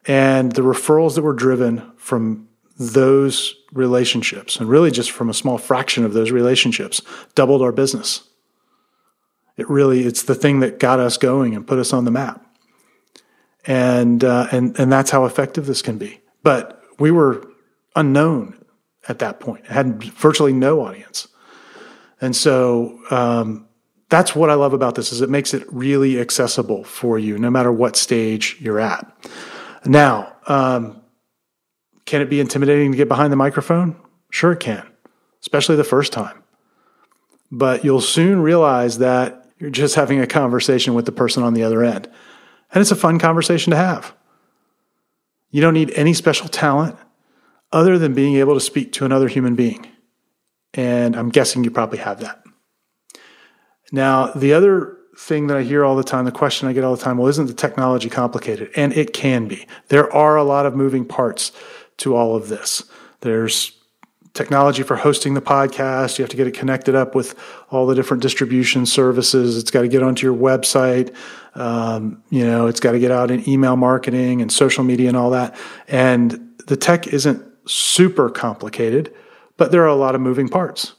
And 0.05 0.53
the 0.53 0.61
referrals 0.61 1.15
that 1.15 1.21
were 1.21 1.33
driven 1.33 1.91
from 1.97 2.46
those 2.77 3.55
relationships, 3.73 4.57
and 4.57 4.69
really 4.69 4.91
just 4.91 5.11
from 5.11 5.29
a 5.29 5.33
small 5.33 5.57
fraction 5.57 6.05
of 6.05 6.13
those 6.13 6.31
relationships, 6.31 7.01
doubled 7.35 7.61
our 7.61 7.71
business. 7.71 8.23
It 9.57 9.69
really, 9.69 10.05
it's 10.05 10.23
the 10.23 10.35
thing 10.35 10.59
that 10.59 10.79
got 10.79 10.99
us 10.99 11.17
going 11.17 11.55
and 11.55 11.65
put 11.65 11.79
us 11.79 11.91
on 11.91 12.05
the 12.05 12.11
map. 12.11 12.45
And, 13.65 14.23
uh, 14.23 14.47
and, 14.51 14.79
and 14.79 14.91
that's 14.91 15.09
how 15.09 15.25
effective 15.25 15.65
this 15.65 15.81
can 15.81 15.97
be. 15.97 16.21
But 16.43 16.81
we 16.99 17.11
were 17.11 17.45
unknown 17.95 18.63
at 19.09 19.19
that 19.19 19.39
point, 19.39 19.63
it 19.65 19.71
had 19.71 20.03
virtually 20.03 20.53
no 20.53 20.81
audience. 20.81 21.29
And 22.19 22.35
so, 22.35 22.99
um, 23.09 23.67
that's 24.09 24.35
what 24.35 24.49
I 24.49 24.53
love 24.53 24.73
about 24.73 24.95
this 24.95 25.11
is 25.11 25.21
it 25.21 25.29
makes 25.29 25.53
it 25.53 25.65
really 25.71 26.19
accessible 26.19 26.83
for 26.83 27.19
you, 27.19 27.37
no 27.37 27.49
matter 27.49 27.71
what 27.71 27.95
stage 27.95 28.57
you're 28.59 28.79
at. 28.79 29.05
Now, 29.85 30.33
um, 30.47 31.01
can 32.07 32.21
it 32.21 32.29
be 32.29 32.39
intimidating 32.39 32.91
to 32.91 32.97
get 32.97 33.07
behind 33.07 33.31
the 33.31 33.37
microphone? 33.37 33.95
Sure, 34.31 34.53
it 34.53 34.59
can, 34.59 34.87
especially 35.41 35.75
the 35.75 35.83
first 35.83 36.11
time. 36.11 36.41
But 37.51 37.83
you'll 37.83 38.01
soon 38.01 38.41
realize 38.41 38.97
that 38.97 39.45
you're 39.59 39.69
just 39.69 39.95
having 39.95 40.19
a 40.19 40.25
conversation 40.25 40.93
with 40.93 41.05
the 41.05 41.11
person 41.11 41.43
on 41.43 41.53
the 41.53 41.63
other 41.63 41.83
end. 41.83 42.09
And 42.71 42.81
it's 42.81 42.91
a 42.91 42.95
fun 42.95 43.19
conversation 43.19 43.71
to 43.71 43.77
have. 43.77 44.15
You 45.51 45.61
don't 45.61 45.73
need 45.73 45.91
any 45.91 46.13
special 46.13 46.47
talent 46.47 46.97
other 47.71 47.97
than 47.97 48.13
being 48.13 48.35
able 48.35 48.53
to 48.53 48.59
speak 48.59 48.93
to 48.93 49.05
another 49.05 49.27
human 49.27 49.55
being. 49.55 49.87
And 50.73 51.15
I'm 51.15 51.29
guessing 51.29 51.63
you 51.63 51.71
probably 51.71 51.99
have 51.99 52.21
that. 52.21 52.41
Now, 53.91 54.27
the 54.31 54.53
other 54.53 54.97
thing 55.17 55.47
that 55.47 55.57
I 55.57 55.63
hear 55.63 55.83
all 55.83 55.95
the 55.95 56.03
time, 56.03 56.25
the 56.25 56.31
question 56.31 56.67
I 56.67 56.73
get 56.73 56.83
all 56.83 56.95
the 56.95 57.01
time, 57.01 57.17
well, 57.17 57.27
isn't 57.27 57.47
the 57.47 57.53
technology 57.53 58.09
complicated? 58.09 58.69
And 58.75 58.93
it 58.93 59.13
can 59.13 59.47
be. 59.47 59.65
There 59.87 60.13
are 60.13 60.35
a 60.35 60.43
lot 60.43 60.65
of 60.65 60.75
moving 60.75 61.05
parts 61.05 61.51
to 61.97 62.15
all 62.15 62.35
of 62.35 62.49
this. 62.49 62.83
There's 63.21 63.77
technology 64.33 64.83
for 64.83 64.95
hosting 64.95 65.33
the 65.33 65.41
podcast. 65.41 66.17
You 66.17 66.23
have 66.23 66.29
to 66.29 66.37
get 66.37 66.47
it 66.47 66.53
connected 66.53 66.95
up 66.95 67.15
with 67.15 67.35
all 67.71 67.87
the 67.87 67.95
different 67.95 68.21
distribution 68.21 68.85
services. 68.85 69.57
It's 69.57 69.71
got 69.71 69.81
to 69.81 69.87
get 69.87 70.03
onto 70.03 70.25
your 70.27 70.37
website. 70.37 71.13
Um, 71.55 72.21
you 72.29 72.45
know, 72.45 72.67
it's 72.67 72.79
got 72.79 72.91
to 72.91 72.99
get 72.99 73.11
out 73.11 73.31
in 73.31 73.47
email 73.49 73.75
marketing 73.75 74.41
and 74.41 74.51
social 74.51 74.83
media 74.83 75.07
and 75.07 75.17
all 75.17 75.31
that. 75.31 75.55
And 75.87 76.53
the 76.67 76.77
tech 76.77 77.07
isn't 77.07 77.43
super 77.65 78.29
complicated, 78.29 79.13
but 79.57 79.71
there 79.71 79.83
are 79.83 79.87
a 79.87 79.95
lot 79.95 80.13
of 80.13 80.21
moving 80.21 80.47
parts. 80.47 80.93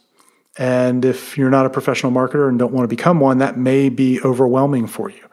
And 0.57 1.05
if 1.05 1.37
you're 1.37 1.49
not 1.49 1.65
a 1.65 1.69
professional 1.69 2.11
marketer 2.11 2.49
and 2.49 2.59
don't 2.59 2.73
want 2.73 2.83
to 2.83 2.93
become 2.93 3.21
one, 3.21 3.37
that 3.37 3.57
may 3.57 3.87
be 3.87 4.19
overwhelming 4.21 4.87
for 4.87 5.09
you. 5.09 5.23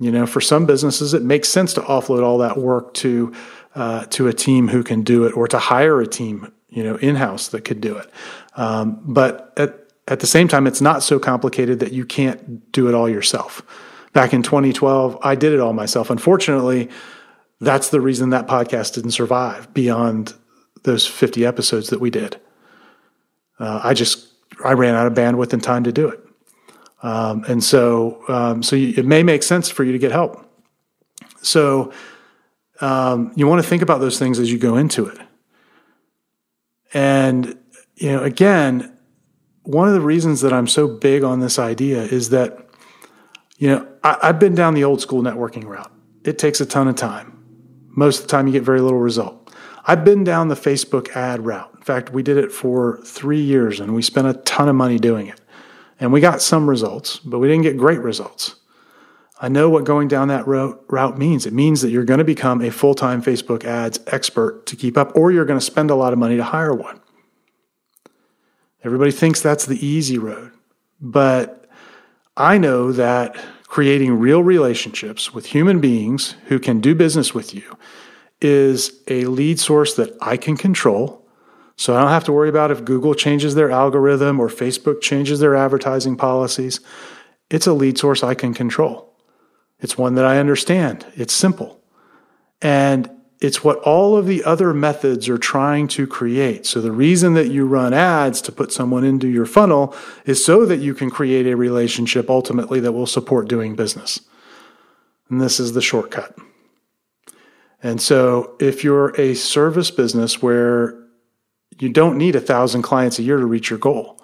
You 0.00 0.10
know, 0.10 0.26
for 0.26 0.40
some 0.40 0.64
businesses, 0.64 1.12
it 1.12 1.22
makes 1.22 1.48
sense 1.48 1.74
to 1.74 1.82
offload 1.82 2.22
all 2.22 2.38
that 2.38 2.56
work 2.56 2.94
to 2.94 3.32
uh, 3.74 4.04
to 4.06 4.28
a 4.28 4.32
team 4.32 4.68
who 4.68 4.82
can 4.82 5.02
do 5.02 5.24
it, 5.24 5.36
or 5.36 5.48
to 5.48 5.58
hire 5.58 6.00
a 6.00 6.06
team, 6.06 6.52
you 6.68 6.82
know, 6.82 6.96
in 6.96 7.16
house 7.16 7.48
that 7.48 7.64
could 7.64 7.80
do 7.80 7.96
it. 7.96 8.10
Um, 8.56 9.00
but 9.04 9.52
at 9.56 9.78
at 10.08 10.20
the 10.20 10.26
same 10.26 10.48
time, 10.48 10.66
it's 10.66 10.80
not 10.80 11.02
so 11.02 11.18
complicated 11.18 11.80
that 11.80 11.92
you 11.92 12.04
can't 12.04 12.72
do 12.72 12.88
it 12.88 12.94
all 12.94 13.08
yourself. 13.08 13.62
Back 14.12 14.34
in 14.34 14.42
2012, 14.42 15.18
I 15.22 15.34
did 15.36 15.52
it 15.52 15.60
all 15.60 15.72
myself. 15.72 16.10
Unfortunately, 16.10 16.90
that's 17.60 17.90
the 17.90 18.00
reason 18.00 18.30
that 18.30 18.46
podcast 18.48 18.94
didn't 18.94 19.12
survive 19.12 19.72
beyond 19.72 20.34
those 20.82 21.06
50 21.06 21.46
episodes 21.46 21.90
that 21.90 22.00
we 22.00 22.10
did. 22.10 22.38
Uh, 23.58 23.80
I 23.84 23.94
just 23.94 24.28
I 24.64 24.72
ran 24.72 24.94
out 24.94 25.06
of 25.06 25.14
bandwidth 25.14 25.52
and 25.52 25.62
time 25.62 25.84
to 25.84 25.92
do 25.92 26.08
it. 26.08 26.20
Um, 27.02 27.44
and 27.48 27.62
so, 27.62 28.22
um, 28.28 28.62
so 28.62 28.76
you, 28.76 28.94
it 28.96 29.06
may 29.06 29.22
make 29.22 29.42
sense 29.42 29.70
for 29.70 29.84
you 29.84 29.92
to 29.92 29.98
get 29.98 30.12
help. 30.12 30.48
So, 31.42 31.92
um, 32.82 33.32
you 33.36 33.46
want 33.46 33.62
to 33.62 33.68
think 33.68 33.80
about 33.80 34.00
those 34.00 34.18
things 34.18 34.38
as 34.38 34.50
you 34.50 34.58
go 34.58 34.76
into 34.76 35.06
it. 35.06 35.18
And, 36.92 37.56
you 37.94 38.10
know, 38.10 38.22
again, 38.22 38.98
one 39.62 39.86
of 39.86 39.94
the 39.94 40.00
reasons 40.00 40.40
that 40.40 40.52
I'm 40.52 40.66
so 40.66 40.88
big 40.88 41.22
on 41.22 41.40
this 41.40 41.58
idea 41.58 42.02
is 42.02 42.30
that, 42.30 42.68
you 43.56 43.68
know, 43.68 43.88
I, 44.02 44.18
I've 44.24 44.40
been 44.40 44.56
down 44.56 44.74
the 44.74 44.84
old 44.84 45.00
school 45.00 45.22
networking 45.22 45.64
route. 45.64 45.92
It 46.24 46.38
takes 46.38 46.60
a 46.60 46.66
ton 46.66 46.88
of 46.88 46.96
time. 46.96 47.38
Most 47.88 48.20
of 48.20 48.22
the 48.26 48.30
time, 48.30 48.48
you 48.48 48.52
get 48.52 48.64
very 48.64 48.80
little 48.80 48.98
result. 48.98 49.54
I've 49.86 50.04
been 50.04 50.24
down 50.24 50.48
the 50.48 50.54
Facebook 50.54 51.10
ad 51.10 51.46
route. 51.46 51.70
In 51.74 51.82
fact, 51.82 52.10
we 52.10 52.22
did 52.22 52.36
it 52.36 52.50
for 52.50 53.00
three 53.04 53.40
years 53.40 53.80
and 53.80 53.94
we 53.94 54.02
spent 54.02 54.26
a 54.26 54.34
ton 54.34 54.68
of 54.68 54.74
money 54.74 54.98
doing 54.98 55.28
it. 55.28 55.40
And 56.00 56.12
we 56.12 56.20
got 56.20 56.42
some 56.42 56.68
results, 56.68 57.18
but 57.18 57.38
we 57.38 57.46
didn't 57.46 57.62
get 57.62 57.76
great 57.76 58.00
results. 58.00 58.56
I 59.42 59.48
know 59.48 59.68
what 59.68 59.84
going 59.84 60.06
down 60.06 60.28
that 60.28 60.46
route 60.46 61.18
means. 61.18 61.44
It 61.46 61.52
means 61.52 61.82
that 61.82 61.90
you're 61.90 62.04
going 62.04 62.18
to 62.18 62.24
become 62.24 62.62
a 62.62 62.70
full 62.70 62.94
time 62.94 63.20
Facebook 63.20 63.64
ads 63.64 63.98
expert 64.06 64.64
to 64.66 64.76
keep 64.76 64.96
up, 64.96 65.14
or 65.16 65.32
you're 65.32 65.44
going 65.44 65.58
to 65.58 65.64
spend 65.64 65.90
a 65.90 65.96
lot 65.96 66.12
of 66.12 66.18
money 66.18 66.36
to 66.36 66.44
hire 66.44 66.72
one. 66.72 67.00
Everybody 68.84 69.10
thinks 69.10 69.40
that's 69.40 69.66
the 69.66 69.84
easy 69.84 70.16
road. 70.16 70.52
But 71.00 71.68
I 72.36 72.56
know 72.56 72.92
that 72.92 73.36
creating 73.64 74.18
real 74.18 74.42
relationships 74.42 75.34
with 75.34 75.46
human 75.46 75.80
beings 75.80 76.36
who 76.46 76.60
can 76.60 76.80
do 76.80 76.94
business 76.94 77.34
with 77.34 77.52
you 77.52 77.76
is 78.40 79.02
a 79.08 79.24
lead 79.24 79.58
source 79.58 79.94
that 79.94 80.16
I 80.20 80.36
can 80.36 80.56
control 80.56 81.22
so 81.76 81.96
I 81.96 82.00
don't 82.00 82.10
have 82.10 82.24
to 82.24 82.32
worry 82.32 82.48
about 82.48 82.70
if 82.70 82.84
Google 82.84 83.14
changes 83.14 83.54
their 83.54 83.70
algorithm 83.70 84.38
or 84.38 84.48
Facebook 84.48 85.00
changes 85.00 85.40
their 85.40 85.56
advertising 85.56 86.16
policies. 86.16 86.80
It's 87.50 87.66
a 87.66 87.72
lead 87.72 87.98
source 87.98 88.22
I 88.22 88.34
can 88.34 88.54
control. 88.54 89.11
It's 89.82 89.98
one 89.98 90.14
that 90.14 90.24
I 90.24 90.38
understand. 90.38 91.04
It's 91.14 91.34
simple. 91.34 91.80
And 92.62 93.10
it's 93.40 93.62
what 93.62 93.78
all 93.80 94.16
of 94.16 94.26
the 94.26 94.44
other 94.44 94.72
methods 94.72 95.28
are 95.28 95.36
trying 95.36 95.88
to 95.88 96.06
create. 96.06 96.64
So 96.64 96.80
the 96.80 96.92
reason 96.92 97.34
that 97.34 97.50
you 97.50 97.66
run 97.66 97.92
ads 97.92 98.40
to 98.42 98.52
put 98.52 98.72
someone 98.72 99.04
into 99.04 99.26
your 99.28 99.46
funnel 99.46 99.94
is 100.24 100.44
so 100.44 100.64
that 100.64 100.78
you 100.78 100.94
can 100.94 101.10
create 101.10 101.46
a 101.46 101.56
relationship 101.56 102.30
ultimately 102.30 102.80
that 102.80 102.92
will 102.92 103.06
support 103.06 103.48
doing 103.48 103.74
business. 103.74 104.20
And 105.28 105.40
this 105.40 105.58
is 105.58 105.72
the 105.72 105.82
shortcut. 105.82 106.38
And 107.82 108.00
so 108.00 108.56
if 108.60 108.84
you're 108.84 109.08
a 109.20 109.34
service 109.34 109.90
business 109.90 110.40
where 110.40 111.02
you 111.78 111.88
don't 111.88 112.16
need 112.16 112.36
a 112.36 112.40
thousand 112.40 112.82
clients 112.82 113.18
a 113.18 113.22
year 113.22 113.38
to 113.38 113.46
reach 113.46 113.70
your 113.70 113.78
goal. 113.78 114.20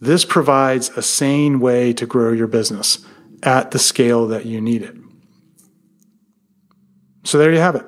This 0.00 0.24
provides 0.24 0.90
a 0.90 1.02
sane 1.02 1.60
way 1.60 1.92
to 1.94 2.06
grow 2.06 2.32
your 2.32 2.46
business 2.46 3.04
at 3.42 3.70
the 3.70 3.78
scale 3.78 4.26
that 4.28 4.46
you 4.46 4.60
need 4.60 4.82
it. 4.82 4.96
So 7.24 7.38
there 7.38 7.52
you 7.52 7.58
have 7.58 7.74
it. 7.74 7.84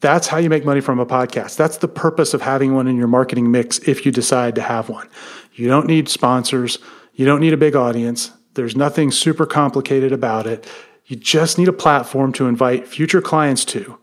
That's 0.00 0.28
how 0.28 0.38
you 0.38 0.48
make 0.48 0.64
money 0.64 0.80
from 0.80 0.98
a 0.98 1.06
podcast. 1.06 1.56
That's 1.56 1.76
the 1.76 1.88
purpose 1.88 2.32
of 2.32 2.42
having 2.42 2.74
one 2.74 2.88
in 2.88 2.96
your 2.96 3.06
marketing 3.06 3.50
mix 3.50 3.78
if 3.80 4.06
you 4.06 4.12
decide 4.12 4.54
to 4.54 4.62
have 4.62 4.88
one. 4.88 5.08
You 5.54 5.68
don't 5.68 5.86
need 5.86 6.08
sponsors. 6.08 6.78
You 7.14 7.26
don't 7.26 7.40
need 7.40 7.52
a 7.52 7.58
big 7.58 7.76
audience. 7.76 8.30
There's 8.54 8.76
nothing 8.76 9.10
super 9.10 9.46
complicated 9.46 10.12
about 10.12 10.46
it. 10.46 10.66
You 11.06 11.16
just 11.16 11.58
need 11.58 11.68
a 11.68 11.72
platform 11.72 12.32
to 12.34 12.46
invite 12.46 12.88
future 12.88 13.20
clients 13.20 13.64
to 13.66 13.98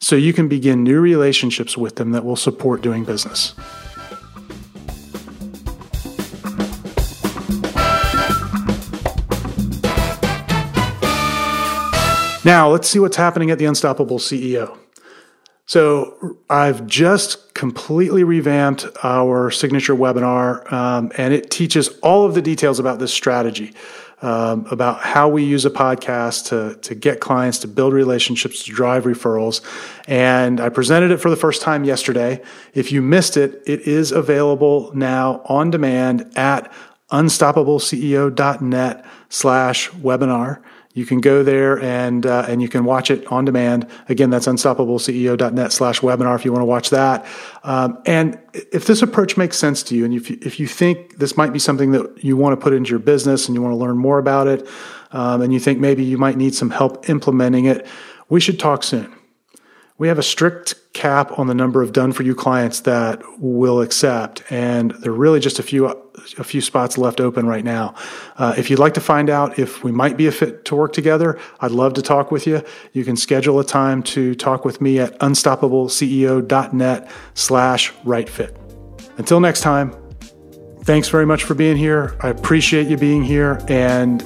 so 0.00 0.16
you 0.16 0.32
can 0.32 0.48
begin 0.48 0.82
new 0.82 1.00
relationships 1.00 1.76
with 1.76 1.96
them 1.96 2.12
that 2.12 2.24
will 2.24 2.36
support 2.36 2.82
doing 2.82 3.04
business. 3.04 3.54
Now, 12.44 12.70
let's 12.70 12.88
see 12.88 12.98
what's 12.98 13.16
happening 13.16 13.50
at 13.50 13.58
the 13.58 13.66
Unstoppable 13.66 14.18
CEO. 14.18 14.76
So, 15.64 16.38
I've 16.50 16.86
just 16.86 17.54
completely 17.54 18.24
revamped 18.24 18.86
our 19.04 19.50
signature 19.50 19.94
webinar, 19.94 20.70
um, 20.72 21.12
and 21.16 21.32
it 21.32 21.50
teaches 21.50 21.88
all 22.02 22.26
of 22.26 22.34
the 22.34 22.42
details 22.42 22.80
about 22.80 22.98
this 22.98 23.12
strategy 23.12 23.72
um, 24.22 24.66
about 24.70 25.00
how 25.00 25.28
we 25.28 25.44
use 25.44 25.64
a 25.64 25.70
podcast 25.70 26.46
to, 26.46 26.78
to 26.80 26.94
get 26.94 27.20
clients, 27.20 27.58
to 27.58 27.68
build 27.68 27.92
relationships, 27.92 28.62
to 28.64 28.72
drive 28.72 29.04
referrals. 29.04 29.60
And 30.08 30.60
I 30.60 30.68
presented 30.68 31.10
it 31.10 31.18
for 31.18 31.28
the 31.28 31.36
first 31.36 31.60
time 31.60 31.84
yesterday. 31.84 32.40
If 32.72 32.92
you 32.92 33.02
missed 33.02 33.36
it, 33.36 33.62
it 33.66 33.82
is 33.82 34.12
available 34.12 34.92
now 34.94 35.42
on 35.46 35.70
demand 35.70 36.32
at 36.36 36.72
unstoppableceo.net 37.10 39.04
slash 39.28 39.90
webinar. 39.90 40.62
You 40.94 41.06
can 41.06 41.20
go 41.20 41.42
there 41.42 41.80
and 41.80 42.26
uh, 42.26 42.44
and 42.48 42.60
you 42.60 42.68
can 42.68 42.84
watch 42.84 43.10
it 43.10 43.26
on 43.28 43.46
demand. 43.46 43.88
Again, 44.08 44.28
that's 44.28 44.46
unstoppableceo.net 44.46 45.72
slash 45.72 46.00
webinar 46.00 46.34
if 46.36 46.44
you 46.44 46.52
want 46.52 46.60
to 46.60 46.66
watch 46.66 46.90
that. 46.90 47.24
Um, 47.64 48.02
and 48.04 48.38
if 48.52 48.86
this 48.86 49.00
approach 49.00 49.38
makes 49.38 49.56
sense 49.56 49.82
to 49.84 49.96
you, 49.96 50.04
and 50.04 50.12
if 50.12 50.28
you, 50.28 50.38
if 50.42 50.60
you 50.60 50.66
think 50.66 51.16
this 51.16 51.36
might 51.36 51.52
be 51.52 51.58
something 51.58 51.92
that 51.92 52.22
you 52.22 52.36
want 52.36 52.58
to 52.58 52.62
put 52.62 52.74
into 52.74 52.90
your 52.90 52.98
business 52.98 53.48
and 53.48 53.54
you 53.54 53.62
want 53.62 53.72
to 53.72 53.76
learn 53.76 53.96
more 53.96 54.18
about 54.18 54.48
it, 54.48 54.68
um, 55.12 55.40
and 55.40 55.52
you 55.52 55.60
think 55.60 55.78
maybe 55.78 56.04
you 56.04 56.18
might 56.18 56.36
need 56.36 56.54
some 56.54 56.68
help 56.68 57.08
implementing 57.08 57.64
it, 57.64 57.86
we 58.28 58.40
should 58.40 58.60
talk 58.60 58.82
soon. 58.82 59.12
We 59.98 60.08
have 60.08 60.18
a 60.18 60.22
strict 60.22 60.74
cap 60.92 61.38
on 61.38 61.46
the 61.46 61.54
number 61.54 61.82
of 61.82 61.92
done 61.92 62.12
for 62.12 62.22
you 62.22 62.34
clients 62.34 62.80
that 62.80 63.22
we'll 63.38 63.80
accept, 63.80 64.42
and 64.50 64.90
there 65.00 65.12
are 65.12 65.16
really 65.16 65.40
just 65.40 65.58
a 65.58 65.62
few 65.62 65.86
a 66.38 66.44
few 66.44 66.60
spots 66.60 66.98
left 66.98 67.20
open 67.20 67.46
right 67.46 67.64
now. 67.64 67.94
Uh, 68.36 68.54
if 68.56 68.70
you'd 68.70 68.78
like 68.78 68.94
to 68.94 69.00
find 69.00 69.30
out 69.30 69.58
if 69.58 69.82
we 69.82 69.90
might 69.90 70.16
be 70.16 70.26
a 70.26 70.32
fit 70.32 70.64
to 70.66 70.76
work 70.76 70.92
together, 70.92 71.38
I'd 71.60 71.70
love 71.70 71.94
to 71.94 72.02
talk 72.02 72.30
with 72.30 72.46
you. 72.46 72.62
You 72.92 73.04
can 73.04 73.16
schedule 73.16 73.58
a 73.60 73.64
time 73.64 74.02
to 74.04 74.34
talk 74.34 74.64
with 74.64 74.80
me 74.80 74.98
at 74.98 75.18
unstoppableceo.net 75.20 77.10
slash 77.34 77.92
right 78.04 78.28
fit. 78.28 78.56
Until 79.18 79.40
next 79.40 79.62
time, 79.62 79.94
thanks 80.82 81.08
very 81.08 81.26
much 81.26 81.44
for 81.44 81.54
being 81.54 81.76
here. 81.76 82.16
I 82.20 82.28
appreciate 82.28 82.88
you 82.88 82.96
being 82.96 83.22
here. 83.22 83.60
And 83.68 84.22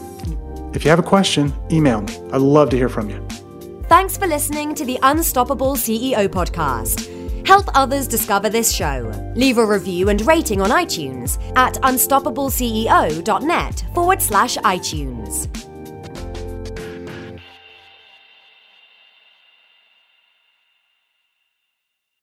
if 0.75 0.85
you 0.85 0.91
have 0.91 0.99
a 0.99 1.05
question, 1.05 1.53
email 1.71 2.03
me. 2.03 2.15
I'd 2.33 2.41
love 2.41 2.71
to 2.71 2.77
hear 2.77 2.89
from 2.89 3.11
you. 3.11 3.46
Thanks 3.89 4.17
for 4.17 4.27
listening 4.27 4.75
to 4.75 4.85
the 4.85 4.99
Unstoppable 5.05 5.77
CEO 5.77 6.29
podcast. 6.29 7.47
Help 7.47 7.67
others 7.73 8.09
discover 8.09 8.49
this 8.49 8.75
show. 8.75 9.13
Leave 9.37 9.59
a 9.59 9.65
review 9.65 10.09
and 10.09 10.27
rating 10.27 10.61
on 10.61 10.71
iTunes 10.71 11.39
at 11.57 11.75
unstoppableceo.net 11.75 13.85
forward 13.95 14.21
slash 14.21 14.57
iTunes. 14.57 15.66